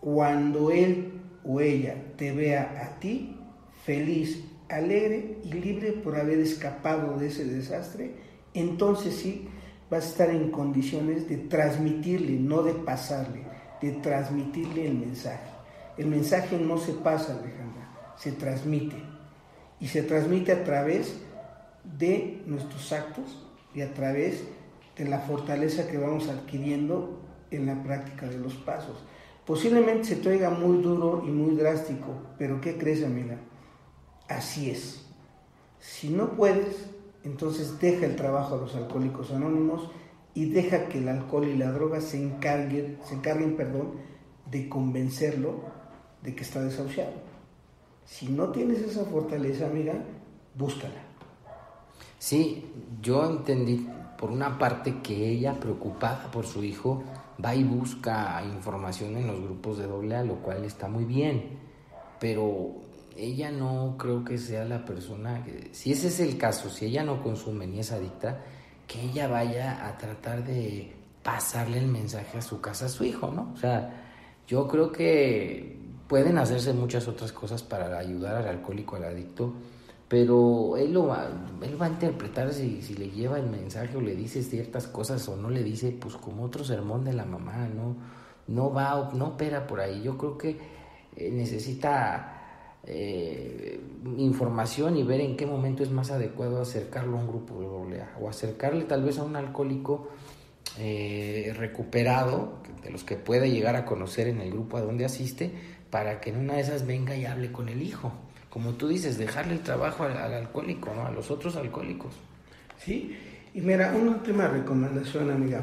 [0.00, 3.36] cuando él o ella te vea a ti
[3.84, 8.14] feliz, alegre y libre por haber escapado de ese desastre,
[8.54, 9.48] entonces sí
[9.90, 13.42] vas a estar en condiciones de transmitirle, no de pasarle,
[13.80, 15.50] de transmitirle el mensaje.
[15.98, 18.96] El mensaje no se pasa, Alejandra, se transmite
[19.78, 21.14] y se transmite a través
[21.98, 24.42] de nuestros actos y a través
[24.96, 29.04] de la fortaleza que vamos adquiriendo en la práctica de los pasos.
[29.44, 33.38] Posiblemente se te oiga muy duro y muy drástico, pero ¿qué crees, amiga?
[34.36, 35.04] Así es.
[35.78, 36.86] Si no puedes,
[37.22, 39.90] entonces deja el trabajo a los alcohólicos anónimos
[40.34, 43.92] y deja que el alcohol y la droga se encarguen, se encarguen perdón,
[44.50, 45.60] de convencerlo
[46.22, 47.12] de que está desahuciado.
[48.04, 49.94] Si no tienes esa fortaleza, amiga,
[50.54, 51.02] búscala.
[52.18, 52.64] Sí,
[53.02, 53.86] yo entendí
[54.18, 57.02] por una parte que ella, preocupada por su hijo,
[57.44, 61.58] va y busca información en los grupos de doble A, lo cual está muy bien,
[62.20, 62.76] pero
[63.24, 67.04] ella no creo que sea la persona, que, si ese es el caso, si ella
[67.04, 68.40] no consume ni es adicta,
[68.86, 73.30] que ella vaya a tratar de pasarle el mensaje a su casa a su hijo,
[73.30, 73.52] ¿no?
[73.54, 74.02] O sea,
[74.46, 79.54] yo creo que pueden hacerse muchas otras cosas para ayudar al alcohólico, al adicto,
[80.08, 81.28] pero él lo va,
[81.62, 85.26] él va a interpretar si, si le lleva el mensaje o le dice ciertas cosas
[85.28, 87.96] o no le dice, pues como otro sermón de la mamá, no,
[88.48, 90.02] no va, no opera por ahí.
[90.02, 90.58] Yo creo que
[91.16, 92.41] eh, necesita
[92.84, 93.80] eh,
[94.16, 98.02] información y ver en qué momento es más adecuado acercarlo a un grupo de doble
[98.20, 100.08] o acercarle tal vez a un alcohólico
[100.78, 105.52] eh, recuperado, de los que puede llegar a conocer en el grupo a donde asiste,
[105.90, 108.12] para que en una de esas venga y hable con el hijo.
[108.48, 110.90] Como tú dices, dejarle el trabajo al, alcohólico.
[110.90, 112.14] A los otros alcohólicos.
[112.78, 113.16] Sí,
[113.54, 115.62] y mira, una última recomendación, amiga.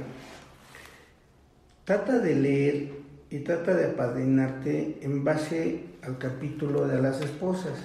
[1.83, 2.98] Trata de leer
[3.29, 7.77] y trata de apadrinarte en base al capítulo de las esposas.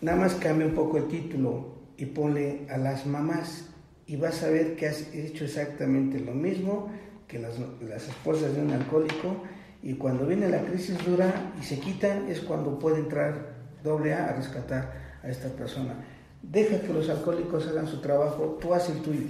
[0.00, 3.68] Nada más cambia un poco el título y ponle a las mamás
[4.06, 6.90] y vas a ver que has hecho exactamente lo mismo
[7.28, 9.36] que las, las esposas de un alcohólico
[9.82, 14.28] y cuando viene la crisis dura y se quitan es cuando puede entrar doble A
[14.28, 15.94] a rescatar a esta persona.
[16.42, 19.28] Deja que los alcohólicos hagan su trabajo, tú haz el tuyo.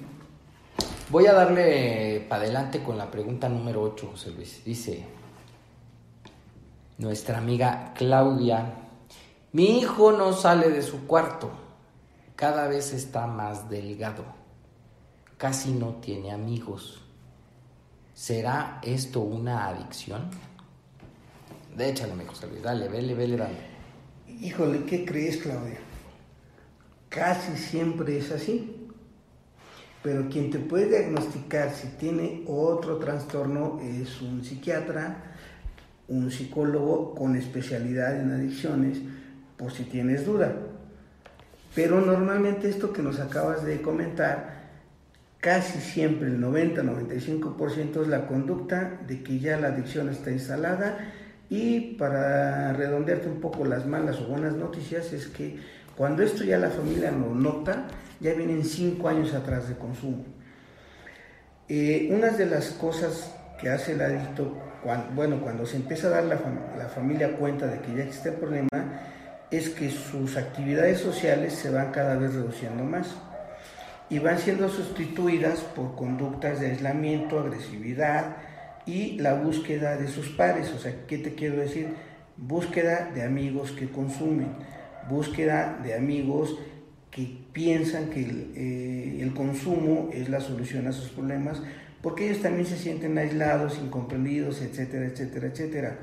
[1.11, 4.65] Voy a darle para adelante con la pregunta número 8, José Luis.
[4.65, 5.05] Dice
[6.99, 8.75] nuestra amiga Claudia,
[9.53, 11.51] mi hijo no sale de su cuarto,
[12.37, 14.25] cada vez está más delgado,
[15.37, 17.03] casi no tiene amigos
[18.15, 20.31] ¿Será esto una adicción?
[21.79, 23.57] Échale, mi José Luis, dale, vele, vele, dale.
[24.29, 25.81] Híjole, ¿qué crees, Claudia?
[27.09, 28.72] Casi siempre es así.
[30.03, 35.17] Pero quien te puede diagnosticar si tiene otro trastorno es un psiquiatra,
[36.09, 38.99] un psicólogo con especialidad en adicciones,
[39.57, 40.53] por si tienes duda.
[41.75, 44.63] Pero normalmente esto que nos acabas de comentar
[45.39, 50.99] casi siempre el 90-95% es la conducta de que ya la adicción está instalada
[51.49, 55.59] y para redondearte un poco las malas o buenas noticias es que
[55.97, 57.89] cuando esto ya la familia lo nota,
[58.23, 60.25] ya vienen cinco años atrás de consumo.
[61.69, 64.57] Eh, una de las cosas que hace el adicto,
[65.15, 66.39] bueno, cuando se empieza a dar la,
[66.79, 68.69] la familia cuenta de que ya existe el problema,
[69.51, 73.09] es que sus actividades sociales se van cada vez reduciendo más
[74.09, 78.37] y van siendo sustituidas por conductas de aislamiento, agresividad
[78.87, 80.73] y la búsqueda de sus pares.
[80.73, 81.89] O sea, ¿qué te quiero decir?
[82.37, 84.55] Búsqueda de amigos que consumen,
[85.09, 86.57] búsqueda de amigos
[87.13, 91.61] que piensan que el, eh, el, consumo es la solución a sus problemas,
[92.01, 95.99] porque ellos también se sienten aislados, incomprendidos, etcétera, etcétera, etcétera.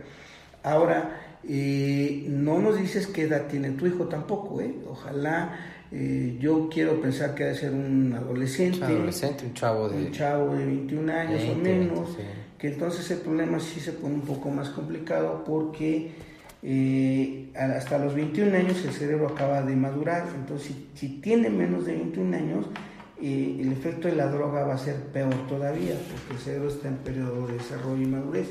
[0.62, 4.72] Ahora, eh, no nos dices qué edad tiene tu hijo tampoco, ¿eh?
[4.88, 5.58] Ojalá,
[5.92, 8.78] eh, yo quiero pensar que debe ser un adolescente.
[8.78, 9.98] Un adolescente, un chavo de...
[9.98, 12.18] Un chavo de 21 años o menos,
[12.58, 16.12] que entonces el problema sí se pone un poco más complicado porque
[16.62, 21.94] eh, hasta los 21 años el cerebro acaba de madurar, entonces si, tiene menos de
[21.96, 22.66] 21 años,
[23.22, 26.88] eh, el efecto de la droga va a ser peor todavía, porque el cerebro está
[26.88, 28.50] en periodo de desarrollo y madurez.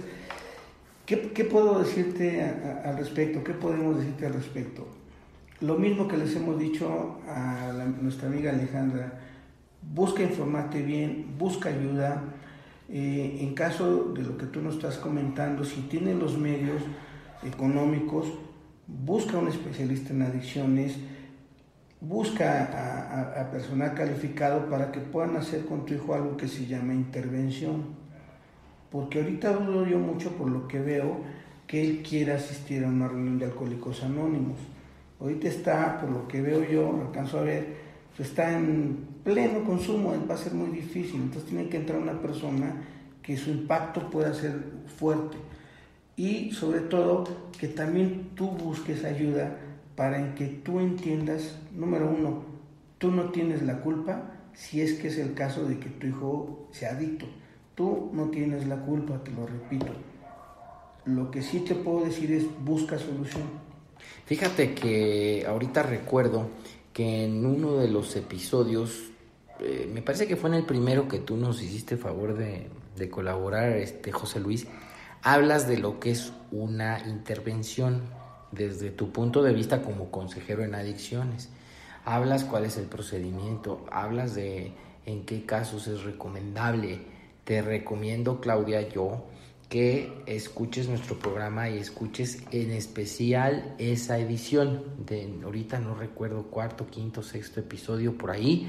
[1.06, 2.42] ¿Qué, qué puedo decirte
[2.84, 3.42] al respecto?
[3.42, 4.86] ¿Qué podemos decirte al respecto?
[5.60, 9.18] Lo mismo que les hemos dicho a nuestra amiga Alejandra,
[9.94, 12.22] busca informarte bien, busca ayuda.
[12.90, 16.80] Eh, en caso de lo que tú nos estás comentando, si tienes los medios,
[17.42, 18.26] económicos,
[18.86, 20.96] busca un especialista en adicciones,
[22.00, 26.94] busca a, personal calificado para que puedan hacer con tu hijo algo que se llama
[26.94, 27.96] intervención.
[28.90, 31.20] Porque ahorita dudo yo mucho por lo que veo
[31.66, 34.58] que él quiera asistir a una reunión de alcohólicos anónimos.
[35.20, 37.76] Ahorita está, por lo que veo yo, alcanzo a ver,
[38.16, 41.16] pues está en pleno consumo, va a ser muy difícil.
[41.16, 42.74] Entonces tiene que entrar una persona
[43.20, 44.54] que su impacto pueda ser
[44.96, 45.36] fuerte
[46.18, 47.24] y sobre todo
[47.60, 49.56] que también tú busques ayuda
[49.94, 52.42] para que tú entiendas, número uno,
[52.98, 56.68] tú no tienes la culpa si es que es el caso de que tu hijo
[56.72, 57.26] sea adicto.
[57.76, 59.92] Tú no tienes la culpa, te lo repito.
[61.04, 63.44] Lo que sí te puedo decir es busca solución.
[64.26, 66.48] Fíjate que ahorita recuerdo
[66.92, 69.04] que en uno de los episodios,
[69.60, 73.08] eh, me parece que fue en el primero que tú nos hiciste favor de, de
[73.08, 74.66] colaborar, este José Luis,
[75.32, 78.00] hablas de lo que es una intervención
[78.50, 81.50] desde tu punto de vista como consejero en adicciones.
[82.06, 84.72] Hablas cuál es el procedimiento, hablas de
[85.04, 87.02] en qué casos es recomendable.
[87.44, 89.26] Te recomiendo, Claudia, yo,
[89.68, 96.86] que escuches nuestro programa y escuches en especial esa edición de ahorita no recuerdo cuarto,
[96.86, 98.66] quinto, sexto episodio por ahí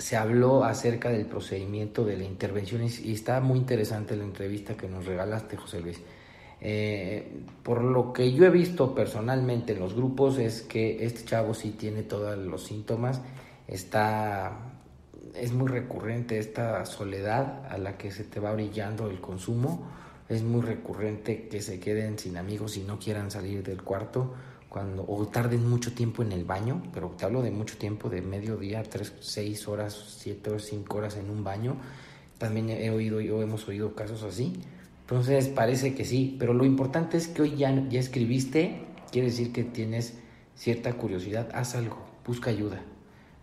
[0.00, 4.88] se habló acerca del procedimiento de la intervención y está muy interesante la entrevista que
[4.88, 6.00] nos regalaste, José Luis.
[6.62, 11.54] Eh, por lo que yo he visto personalmente en los grupos es que este chavo
[11.54, 13.20] sí tiene todos los síntomas,
[13.68, 14.58] está,
[15.34, 19.86] es muy recurrente esta soledad a la que se te va brillando el consumo,
[20.30, 24.32] es muy recurrente que se queden sin amigos y no quieran salir del cuarto
[24.70, 28.22] cuando o tarden mucho tiempo en el baño, pero te hablo de mucho tiempo, de
[28.22, 31.76] medio día, tres, seis horas, siete o cinco horas en un baño.
[32.38, 34.62] También he oído, yo hemos oído casos así.
[35.00, 39.52] Entonces parece que sí, pero lo importante es que hoy ya, ya escribiste, quiere decir
[39.52, 40.14] que tienes
[40.54, 42.80] cierta curiosidad, haz algo, busca ayuda,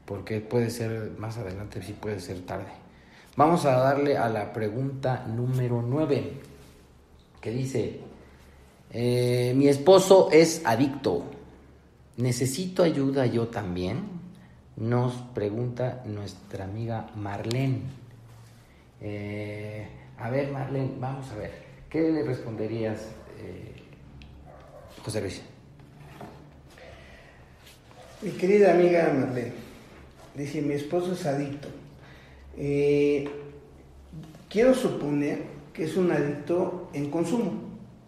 [0.05, 2.71] porque puede ser más adelante, sí puede ser tarde.
[3.35, 6.39] Vamos a darle a la pregunta número nueve,
[7.41, 7.99] que dice,
[8.91, 11.23] eh, mi esposo es adicto.
[12.17, 14.17] ¿Necesito ayuda yo también?
[14.75, 17.81] Nos pregunta nuestra amiga Marlene.
[19.01, 21.51] Eh, a ver, Marlene, vamos a ver.
[21.89, 23.01] ¿Qué le responderías,
[23.39, 23.75] eh,
[25.03, 25.41] José Luis?
[28.21, 29.53] Mi querida amiga Marlene,
[30.33, 31.67] dice, mi esposo es adicto.
[34.49, 37.66] quiero suponer que es un adicto en consumo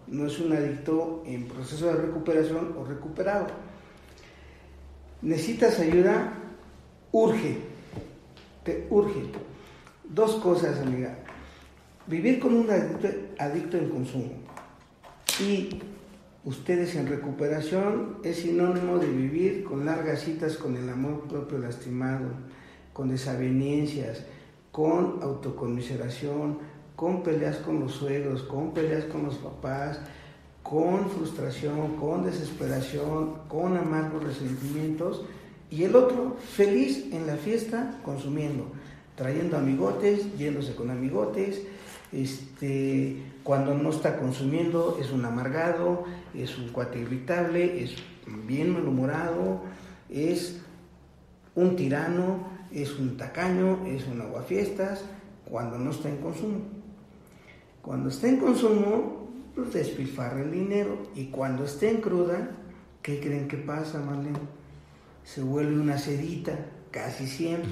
[0.10, 3.48] no es un adicto en proceso de recuperación o recuperado.
[5.22, 6.34] Necesitas ayuda,
[7.12, 7.58] urge,
[8.64, 9.24] te urge.
[10.04, 11.18] Dos cosas, amiga.
[12.08, 14.32] Vivir con un adicto, adicto en consumo
[15.40, 15.70] y
[16.44, 22.30] ustedes en recuperación es sinónimo de vivir con largas citas con el amor propio lastimado,
[22.94, 24.26] con desavenencias,
[24.72, 26.60] con autoconmiseración,
[27.00, 30.02] con peleas con los suegros, con peleas con los papás,
[30.62, 35.24] con frustración, con desesperación, con amargos resentimientos,
[35.72, 38.66] y el otro feliz en la fiesta consumiendo,
[39.16, 41.62] trayendo amigotes, yéndose con amigotes,
[42.12, 46.04] este, cuando no está consumiendo es un amargado,
[46.34, 47.96] es un cuate irritable, es
[48.46, 49.62] bien malhumorado,
[50.10, 50.60] es
[51.56, 55.06] un tirano, es un tacaño, es un aguafiestas,
[55.46, 56.79] cuando no está en consumo.
[57.82, 60.98] Cuando está en consumo, pues despilfarra el dinero.
[61.16, 62.52] Y cuando esté en cruda,
[63.02, 64.40] ¿qué creen que pasa, Marlene?
[65.24, 66.54] Se vuelve una sedita,
[66.92, 67.70] casi siempre.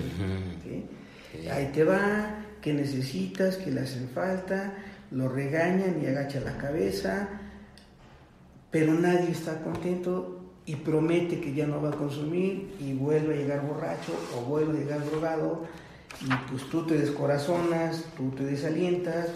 [1.51, 4.74] Ahí te va, que necesitas, que le hacen falta,
[5.12, 7.30] lo regañan y agacha la cabeza,
[8.72, 13.38] pero nadie está contento y promete que ya no va a consumir y vuelve a
[13.38, 15.66] llegar borracho o vuelve a llegar drogado
[16.22, 19.28] y pues tú te descorazonas, tú te desalientas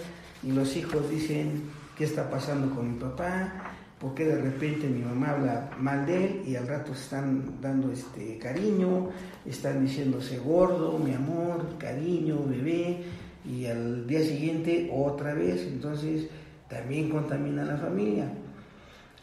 [0.43, 1.63] y los hijos dicen,
[1.97, 3.53] ¿qué está pasando con mi papá?
[3.99, 7.91] ¿Por qué de repente mi mamá habla mal de él y al rato están dando
[7.91, 9.09] este cariño,
[9.45, 13.03] están diciéndose gordo, mi amor, cariño, bebé
[13.45, 15.61] y al día siguiente otra vez?
[15.67, 16.29] Entonces
[16.67, 18.31] también contamina la familia.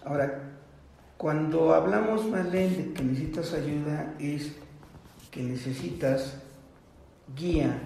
[0.05, 0.49] Ahora,
[1.17, 4.53] cuando hablamos, Marlene, de que necesitas ayuda, es
[5.33, 6.37] que necesitas
[7.37, 7.83] guía,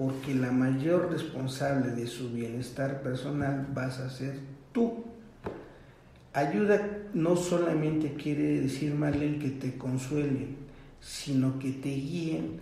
[0.00, 4.34] porque la mayor responsable de su bienestar personal vas a ser
[4.72, 5.04] tú.
[6.32, 6.80] Ayuda
[7.12, 10.56] no solamente quiere decir, Marlene, que te consuelen,
[11.02, 12.60] sino que te guíen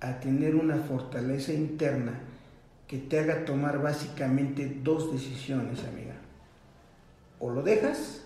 [0.00, 2.20] a tener una fortaleza interna
[2.86, 6.14] que te haga tomar básicamente dos decisiones, amiga.
[7.38, 8.24] O lo dejas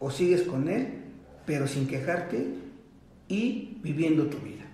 [0.00, 1.04] o sigues con él,
[1.46, 2.48] pero sin quejarte
[3.28, 4.64] y viviendo tu vida.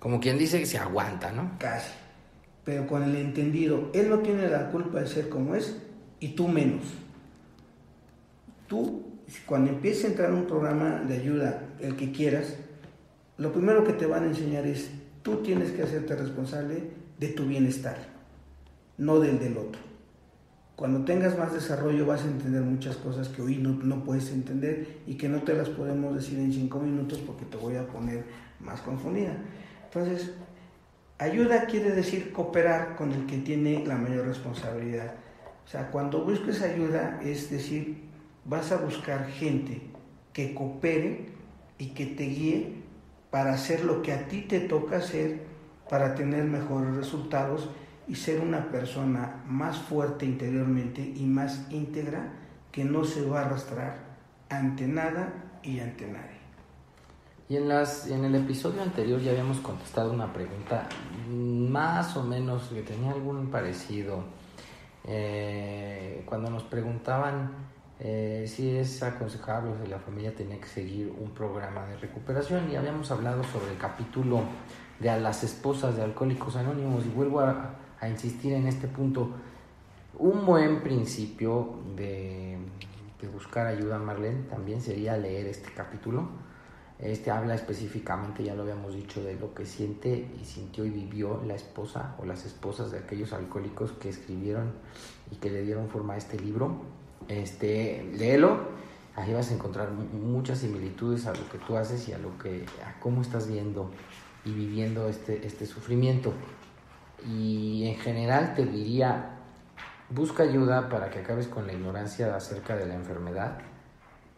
[0.00, 1.52] Como quien dice que se aguanta, ¿no?
[1.60, 1.92] Casi.
[2.68, 5.78] Pero con el entendido, él no tiene la culpa de ser como es
[6.20, 6.84] y tú menos.
[8.66, 9.04] Tú,
[9.46, 12.56] cuando empieces a entrar en un programa de ayuda, el que quieras,
[13.38, 14.90] lo primero que te van a enseñar es,
[15.22, 17.96] tú tienes que hacerte responsable de tu bienestar,
[18.98, 19.80] no del del otro.
[20.76, 24.98] Cuando tengas más desarrollo vas a entender muchas cosas que hoy no, no, puedes entender
[25.06, 28.26] y que no te las podemos decir en cinco minutos porque te voy a poner
[28.60, 29.38] más confundida.
[29.86, 30.32] Entonces,
[31.18, 35.14] ayuda quiere decir cooperar con el que tiene la mayor responsabilidad.
[35.64, 38.04] O sea, cuando busques ayuda es decir,
[38.44, 39.82] vas a buscar gente
[40.32, 41.26] que coopere
[41.78, 42.72] y que te guíe
[43.30, 45.46] para hacer lo que a ti te toca hacer
[45.88, 47.68] para tener mejores resultados
[48.06, 52.32] y ser una persona más fuerte interiormente y más íntegra
[52.72, 53.96] que no se va a arrastrar
[54.48, 56.37] ante nada y ante nadie.
[57.48, 60.88] Y en, las, en el episodio anterior ya habíamos contestado una pregunta
[61.28, 64.24] más o menos que tenía algún parecido.
[65.04, 67.50] Eh, cuando nos preguntaban
[68.00, 72.76] eh, si es aconsejable si la familia tenía que seguir un programa de recuperación y
[72.76, 74.42] habíamos hablado sobre el capítulo
[75.00, 79.30] de a las esposas de Alcohólicos Anónimos y vuelvo a, a insistir en este punto.
[80.18, 82.58] Un buen principio de,
[83.32, 86.28] buscar ayuda, Marlene, también sería leer este capítulo.
[86.98, 91.40] Este habla específicamente, ya lo habíamos dicho, de lo que siente y sintió y vivió
[91.46, 94.72] la esposa o las esposas de aquellos alcohólicos que escribieron
[95.30, 96.82] y que le dieron forma a este libro.
[97.28, 98.58] Este, léelo,
[99.14, 102.66] ahí vas a encontrar muchas similitudes a lo que tú haces y a lo que
[102.84, 103.92] a cómo estás viendo
[104.44, 106.32] y viviendo este, este sufrimiento.
[107.24, 109.38] Y en general te diría,
[110.10, 113.58] busca ayuda para que acabes con la ignorancia acerca de la enfermedad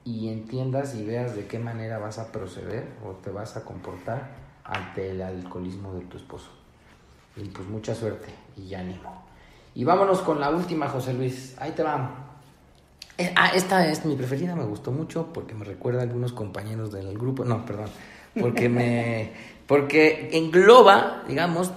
[0.05, 4.30] y entiendas y veas de qué manera vas a proceder o te vas a comportar
[4.64, 6.51] ante el alcoholismo de tu esposo.
[7.36, 9.24] Y pues mucha suerte y ánimo.
[9.74, 11.55] Y vámonos con la última, José Luis.
[11.59, 12.11] Ahí te vamos.
[13.18, 16.90] Eh, ah, esta es mi preferida, me gustó mucho porque me recuerda a algunos compañeros
[16.90, 17.44] del grupo.
[17.44, 17.88] No, perdón.
[18.40, 19.32] Porque me,
[19.71, 21.71] porque engloba, digamos,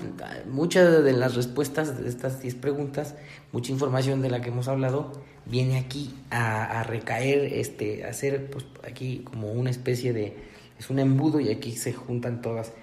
[0.50, 3.14] muchas de las respuestas de estas 10 preguntas,
[3.52, 5.12] mucha información de la que hemos hablado,
[5.46, 10.36] viene aquí a, recaer, este, a hacer pues, aquí como una especie de,
[10.80, 12.74] es un embudo y aquí se juntan todas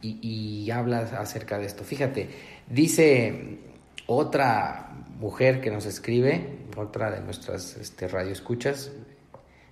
[0.00, 1.82] y, y habla acerca de esto.
[1.82, 2.30] Fíjate,
[2.68, 3.58] dice
[4.06, 8.92] otra mujer que nos escribe, otra de nuestras este, radioescuchas,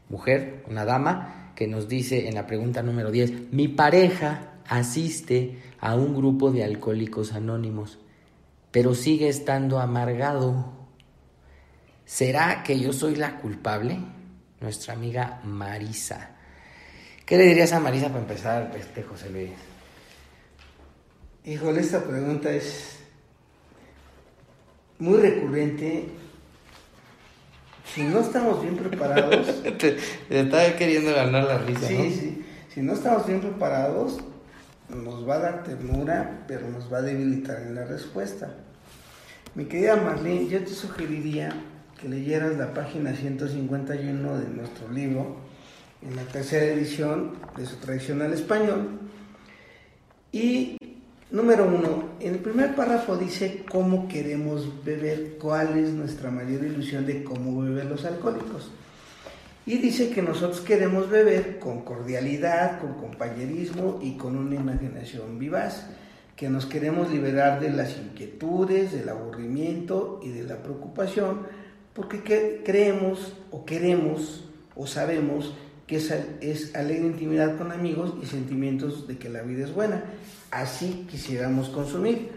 [0.08, 5.96] mujer, una dama, que nos dice en la pregunta número 10, mi pareja asiste a
[5.96, 7.98] un grupo de alcohólicos anónimos,
[8.70, 10.72] pero sigue estando amargado.
[12.04, 13.98] ¿Será que yo soy la culpable?
[14.60, 16.36] Nuestra amiga Marisa.
[17.26, 19.50] ¿Qué le dirías a Marisa para empezar, este José Luis?
[21.44, 23.00] Híjole, esta pregunta es
[25.00, 26.08] muy recurrente
[27.94, 29.62] si no estamos bien preparados.
[29.78, 29.96] te,
[30.30, 31.86] estaba queriendo ganar la risa.
[31.86, 32.44] Sí, sí.
[32.72, 34.18] Si no estamos bien preparados,
[34.88, 38.54] nos va a dar ternura, pero nos va a debilitar en la respuesta.
[39.54, 41.52] Mi querida Marlene, yo te sugeriría
[42.00, 45.36] que leyeras la página 151 de nuestro libro,
[46.02, 49.00] en la tercera edición de su tradicional español,
[50.30, 50.76] y
[51.30, 57.04] Número uno, en el primer párrafo dice cómo queremos beber, cuál es nuestra mayor ilusión
[57.04, 58.70] de cómo beber los alcohólicos.
[59.66, 65.90] Y dice que nosotros queremos beber con cordialidad, con compañerismo y con una imaginación vivaz,
[66.34, 71.40] que nos queremos liberar de las inquietudes, del aburrimiento y de la preocupación,
[71.92, 75.52] porque creemos o queremos o sabemos
[75.88, 80.04] que es, alegre intimidad con amigos y sentimientos de que la vida es buena.
[80.50, 82.30] Así quisiéramos consumir.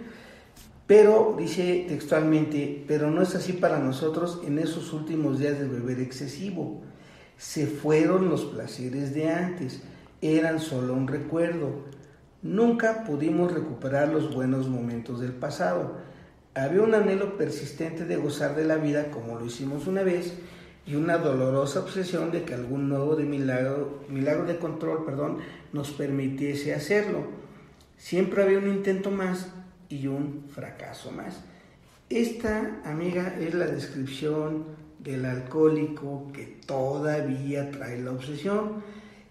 [0.88, 6.00] Pero, dice textualmente, pero no es así para nosotros en esos últimos días de beber
[6.00, 6.82] excesivo.
[7.38, 9.82] Se fueron los placeres de antes,
[10.22, 11.86] eran solo un recuerdo.
[12.42, 15.98] Nunca pudimos recuperar los buenos momentos del pasado.
[16.56, 20.34] Había un anhelo persistente de gozar de la vida como lo hicimos una vez
[20.86, 25.38] y una dolorosa obsesión de que algún nuevo de milagro, milagro de control perdón,
[25.74, 27.20] nos permitiese hacerlo.
[27.98, 29.48] Siempre había un intento más
[29.90, 31.42] y un fracaso más.
[32.10, 34.66] Esta, amiga, es la descripción
[35.00, 38.84] del alcohólico que todavía trae la obsesión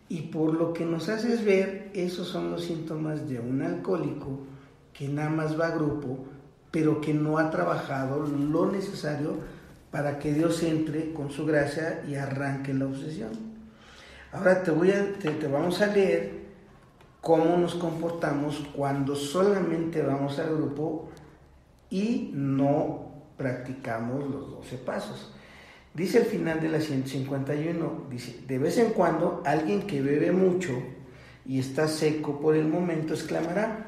[0.09, 4.40] y por lo que nos haces ver, esos son los síntomas de un alcohólico
[4.92, 6.26] que nada más va a grupo,
[6.70, 9.36] pero que no ha trabajado lo necesario
[9.91, 13.30] para que Dios entre con su gracia y arranque la obsesión.
[14.32, 16.41] Ahora te, voy a, te, vamos a leer
[17.20, 21.11] cómo nos comportamos cuando solamente vamos al grupo
[21.91, 25.34] y no practicamos los 12 pasos.
[25.93, 30.70] Dice el final de la 151, dice, de vez en cuando alguien que bebe mucho
[31.45, 33.86] y está seco por el momento exclamará,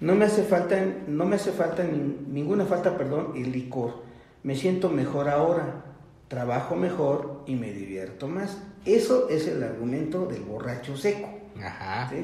[0.00, 4.09] no me hace falta, no me hace falta ninguna falta, perdón, el licor
[4.42, 5.84] me siento mejor ahora,
[6.28, 8.58] trabajo mejor y me divierto más.
[8.84, 11.28] Eso es el argumento del borracho seco,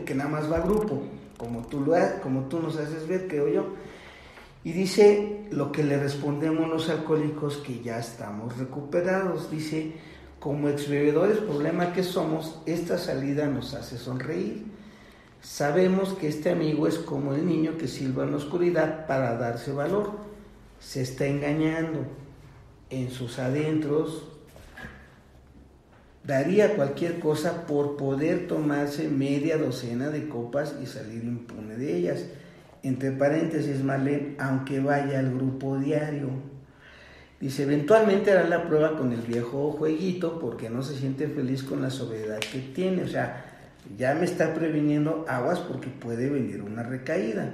[0.05, 1.03] que nada más va a grupo,
[1.37, 3.67] como tú, lo, como tú nos haces ver, creo yo.
[4.65, 9.51] Y dice lo que le respondemos los alcohólicos que ya estamos recuperados.
[9.51, 9.93] Dice,
[10.41, 14.65] como exbebedores, problema que somos, esta salida nos hace sonreír.
[15.41, 19.71] Sabemos que este amigo es como el niño que silba en la oscuridad para darse
[19.73, 20.26] valor
[20.87, 22.07] se está engañando
[22.91, 24.23] en sus adentros,
[26.23, 32.27] daría cualquier cosa por poder tomarse media docena de copas y salir impune de ellas.
[32.85, 36.29] Entre paréntesis, Marlene, aunque vaya al grupo diario.
[37.41, 41.83] Dice, eventualmente hará la prueba con el viejo jueguito porque no se siente feliz con
[41.83, 43.03] la sobriedad que tiene.
[43.03, 43.45] O sea,
[43.99, 47.53] ya me está previniendo aguas porque puede venir una recaída.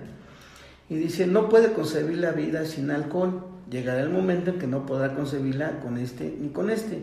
[0.93, 3.47] Y dice, no puede concebir la vida sin alcohol.
[3.71, 6.99] Llegará el momento en que no podrá concebirla con este ni con este.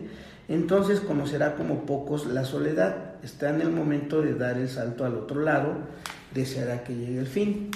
[0.46, 3.16] Entonces conocerá como pocos la soledad.
[3.24, 5.74] Está en el momento de dar el salto al otro lado.
[6.32, 7.72] Deseará que llegue el fin.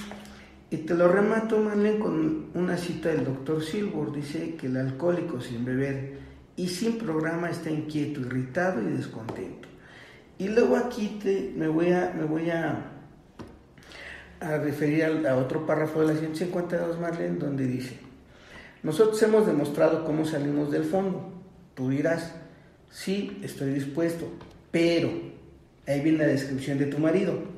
[0.70, 4.12] Y te lo remato, Marlene, con una cita del doctor Silver.
[4.12, 6.18] Dice que el alcohólico sin beber
[6.54, 9.66] y sin programa está inquieto, irritado y descontento.
[10.38, 12.93] Y luego aquí te, me voy a, me voy a
[14.44, 17.98] a referir a, otro párrafo de la 152, Marlene, donde dice,
[18.82, 21.32] nosotros hemos demostrado cómo salimos del fondo.
[21.74, 22.34] Tú dirás,
[22.90, 24.28] sí, estoy dispuesto,
[24.70, 25.10] pero
[25.86, 27.54] ahí viene la descripción de tu marido.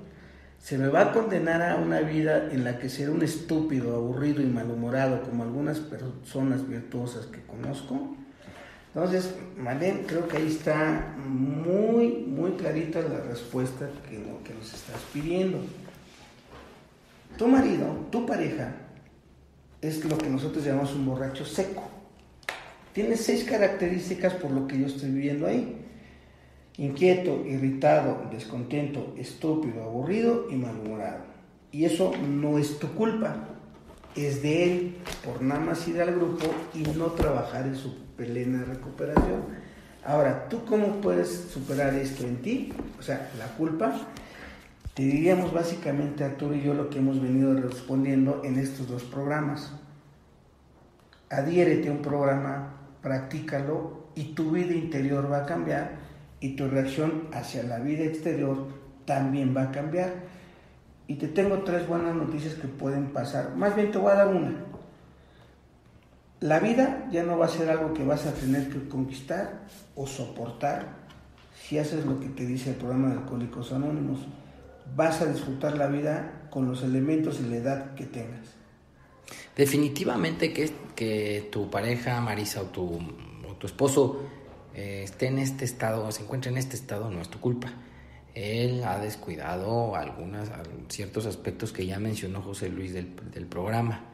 [0.60, 4.40] Se me va a condenar a una vida en la que seré un estúpido, aburrido
[4.40, 8.16] y malhumorado como algunas personas virtuosas que conozco.
[8.94, 15.00] Entonces, Marlene, creo que ahí está muy, muy clarita la respuesta que, que nos estás
[15.12, 15.58] pidiendo.
[17.36, 18.74] Tu marido, tu pareja,
[19.82, 21.82] es lo que nosotros llamamos un borracho seco.
[22.92, 25.84] Tiene seis características por lo que yo estoy viviendo ahí.
[26.78, 31.24] Inquieto, irritado, descontento, estúpido, aburrido y malhumorado.
[31.72, 33.36] Y eso no es tu culpa,
[34.14, 38.64] es de él por nada más ir al grupo y no trabajar en su plena
[38.64, 39.42] recuperación.
[40.02, 42.72] Ahora, ¿tú cómo puedes superar esto en ti?
[42.98, 43.94] O sea, la culpa
[44.96, 49.70] te diríamos básicamente, Arturo y yo, lo que hemos venido respondiendo en estos dos programas.
[51.28, 55.98] Adhiérete a un programa, practícalo y tu vida interior va a cambiar
[56.40, 58.68] y tu reacción hacia la vida exterior
[59.04, 60.14] también va a cambiar.
[61.06, 63.54] Y te tengo tres buenas noticias que pueden pasar.
[63.54, 64.64] Más bien te voy a dar una.
[66.40, 69.60] La vida ya no va a ser algo que vas a tener que conquistar
[69.94, 70.86] o soportar
[71.54, 74.26] si haces lo que te dice el programa de Alcohólicos Anónimos
[74.94, 78.54] vas a disfrutar la vida con los elementos y la edad que tengas.
[79.56, 83.00] Definitivamente que, que tu pareja, Marisa, o tu,
[83.58, 84.22] tu esposo
[84.74, 87.72] eh, esté en este estado, o se encuentre en este estado, no es tu culpa.
[88.34, 90.50] Él ha descuidado algunas,
[90.88, 94.04] ciertos aspectos que ya mencionó José Luis del, programa.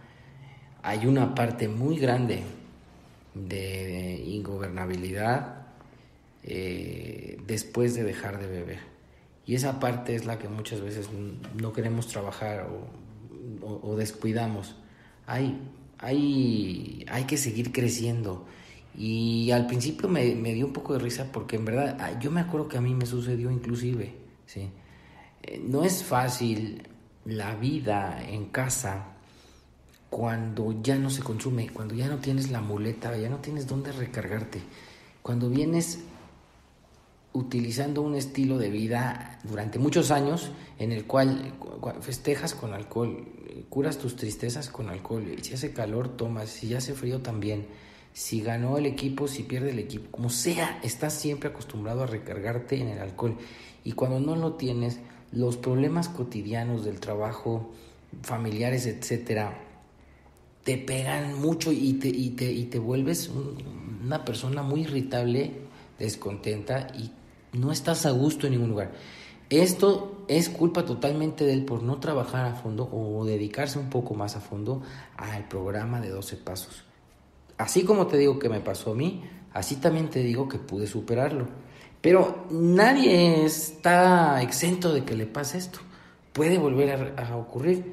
[0.84, 2.44] Hay una parte muy grande
[3.34, 5.66] de ingobernabilidad
[6.44, 8.91] eh, después de dejar de beber.
[9.46, 11.08] Y esa parte es la que muchas veces
[11.60, 12.68] no queremos trabajar
[13.62, 14.76] o, descuidamos.
[15.26, 15.60] Hay,
[15.98, 18.46] hay, hay que seguir creciendo
[18.96, 22.30] Y al principio me, me, dio un poco de risa porque en verdad ah, yo
[22.30, 24.14] me acuerdo que a mí me sucedió inclusive,
[24.46, 24.70] ¿sí?
[25.42, 26.88] Eh, no es fácil
[27.24, 29.12] la vida en casa
[30.10, 33.92] cuando ya no se consume, cuando ya no tienes la muleta, ya no tienes dónde
[33.92, 34.60] recargarte,
[35.22, 36.00] cuando vienes
[37.34, 41.54] utilizando un estilo de vida durante muchos años en el cual
[42.00, 43.26] festejas con alcohol,
[43.68, 47.66] curas tus tristezas con alcohol, si hace calor tomas, si hace frío también,
[48.12, 52.76] si ganó el equipo, si pierde el equipo, como sea, estás siempre acostumbrado a recargarte
[52.76, 53.38] en el alcohol.
[53.84, 54.98] Y cuando no lo tienes,
[55.32, 57.70] los problemas cotidianos del trabajo,
[58.22, 59.58] familiares, etcétera,
[60.62, 63.30] te pegan mucho y te, y te, y te vuelves
[64.04, 65.52] una persona muy irritable,
[65.98, 67.10] descontenta y
[67.52, 68.92] no estás a gusto en ningún lugar.
[69.50, 74.14] Esto es culpa totalmente de él por no trabajar a fondo o dedicarse un poco
[74.14, 74.82] más a fondo
[75.16, 76.84] al programa de 12 pasos.
[77.58, 79.22] Así como te digo que me pasó a mí,
[79.52, 81.48] así también te digo que pude superarlo.
[82.00, 85.80] Pero nadie está exento de que le pase esto.
[86.32, 87.92] Puede volver a, ocurrir.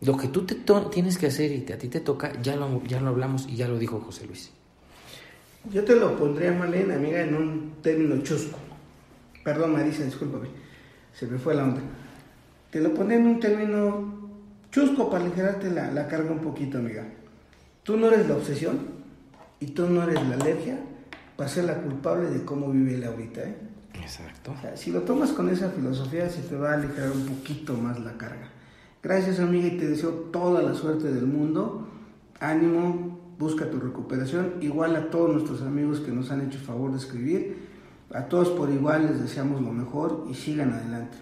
[0.00, 0.54] Lo que tú te
[0.90, 3.68] tienes que hacer y a ti te toca, ya lo, ya lo hablamos y ya
[3.68, 4.52] lo dijo José Luis.
[5.70, 8.56] Yo te lo pondría, Malena, amiga, en un término chusco.
[9.44, 10.48] Perdón, Marisa, discúlpame.
[11.12, 11.80] Se me fue la onda.
[12.70, 14.30] Te lo pondría en un término
[14.70, 17.04] chusco para aligerarte la, la carga un poquito, amiga.
[17.82, 18.78] Tú no eres la obsesión
[19.58, 20.78] y tú no eres la alergia
[21.40, 23.40] va a ser la culpable de cómo vive él ahorita.
[23.42, 23.56] ¿eh?
[23.94, 24.54] Exacto.
[24.74, 28.16] si lo tomas con esa filosofía, se te va a aligerar un poquito más la
[28.18, 28.50] carga.
[29.02, 31.88] Gracias amiga y te deseo toda la suerte del mundo.
[32.38, 34.56] Ánimo, busca tu recuperación.
[34.60, 37.69] Igual a todos nuestros amigos que nos han hecho favor de escribir.
[38.12, 41.16] A todos por igual les deseamos lo mejor y sigan adelante.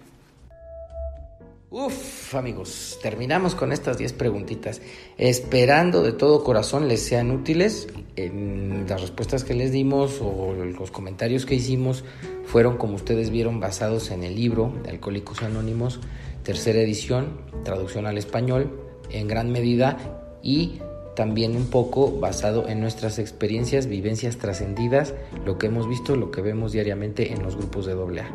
[1.70, 4.80] Uf, amigos, terminamos con estas 10 preguntitas.
[5.18, 7.89] Esperando de todo corazón les sean útiles.
[8.16, 12.05] Las respuestas que les dimos o los comentarios que hicimos
[12.47, 16.01] fueron, como ustedes vieron, basados en el libro de Alcohólicos Anónimos,
[16.43, 18.80] tercera edición, traducción al español,
[19.11, 20.80] en gran medida, y
[21.19, 25.14] también un poco basado en nuestras experiencias, vivencias trascendidas,
[25.45, 28.31] lo que hemos visto, lo que vemos diariamente en los grupos de AA.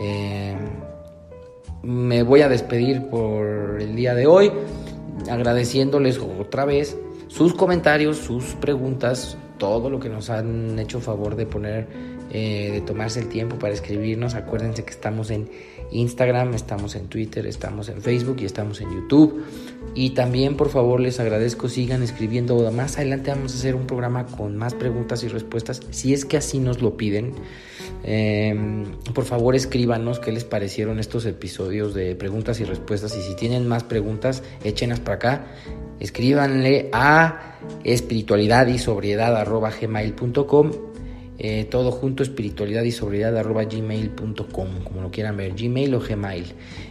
[0.00, 0.56] Eh,
[1.82, 4.52] me voy a despedir por el día de hoy,
[5.28, 6.96] agradeciéndoles otra vez
[7.26, 11.88] sus comentarios, sus preguntas, todo lo que nos han hecho favor de poner,
[12.30, 14.36] eh, de tomarse el tiempo para escribirnos.
[14.36, 15.50] Acuérdense que estamos en
[15.90, 19.42] Instagram, estamos en Twitter, estamos en Facebook y estamos en YouTube.
[19.94, 22.70] Y también, por favor, les agradezco, sigan escribiendo.
[22.72, 26.38] Más adelante vamos a hacer un programa con más preguntas y respuestas, si es que
[26.38, 27.34] así nos lo piden.
[28.02, 28.84] Em,
[29.14, 33.16] por favor, escríbanos qué les parecieron estos episodios de preguntas y respuestas.
[33.16, 35.46] Y si tienen más preguntas, échenlas para acá.
[36.00, 39.46] Escríbanle a espiritualidad y sobriedad
[39.80, 40.70] gmail.com.
[41.38, 46.44] Eh, todo junto, espiritualidad y sobriedad gmail.com, como lo quieran ver, Gmail o Gmail.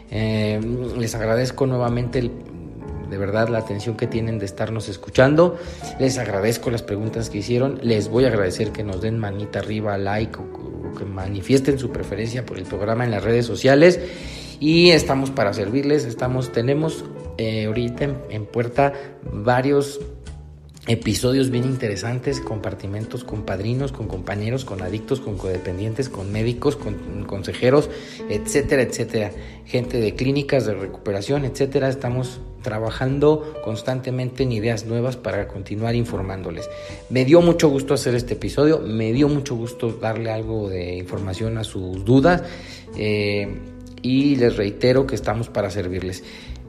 [0.09, 2.29] Em, les agradezco nuevamente
[3.11, 5.59] de verdad la atención que tienen de estarnos escuchando.
[5.99, 7.79] Les agradezco las preguntas que hicieron.
[7.83, 12.45] Les voy a agradecer que nos den manita arriba, like o que manifiesten su preferencia
[12.45, 13.99] por el programa en las redes sociales
[14.61, 16.05] y estamos para servirles.
[16.05, 17.03] Estamos, tenemos
[17.37, 18.93] eh, ahorita en, puerta
[19.23, 19.99] varios
[20.91, 27.23] episodios bien interesantes, compartimentos con padrinos, con compañeros, con adictos, con codependientes, con médicos, con
[27.25, 27.89] consejeros,
[28.29, 29.31] etcétera, etcétera.
[29.65, 31.87] Gente de clínicas de recuperación, etcétera.
[31.87, 36.69] Estamos trabajando constantemente en ideas nuevas para continuar informándoles.
[37.09, 41.57] Me dio mucho gusto hacer este episodio, me dio mucho gusto darle algo de información
[41.57, 42.43] a sus dudas
[42.97, 43.47] eh,
[44.01, 46.23] y les reitero que estamos para servirles.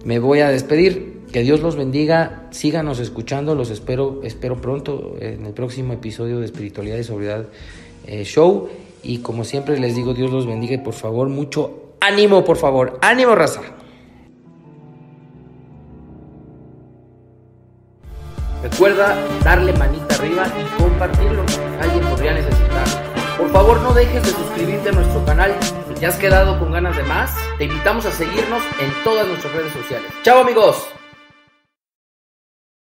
[0.05, 5.47] Me voy a despedir, que Dios los bendiga, síganos escuchando, los espero, espero pronto en
[5.47, 7.47] el próximo episodio de Espiritualidad y Sobriedad
[8.07, 8.68] eh, Show.
[9.03, 12.99] Y como siempre les digo, Dios los bendiga y por favor, mucho ánimo, por favor,
[13.01, 13.62] ánimo raza.
[18.62, 21.45] Recuerda darle manita arriba y compartirlo.
[21.80, 23.12] Alguien podría necesitarlo.
[23.39, 25.53] Por favor, no dejes de suscribirte a nuestro canal.
[25.89, 29.53] Si te has quedado con ganas de más, te invitamos a seguirnos en todas nuestras
[29.55, 30.12] redes sociales.
[30.22, 31.01] ¡Chao amigos!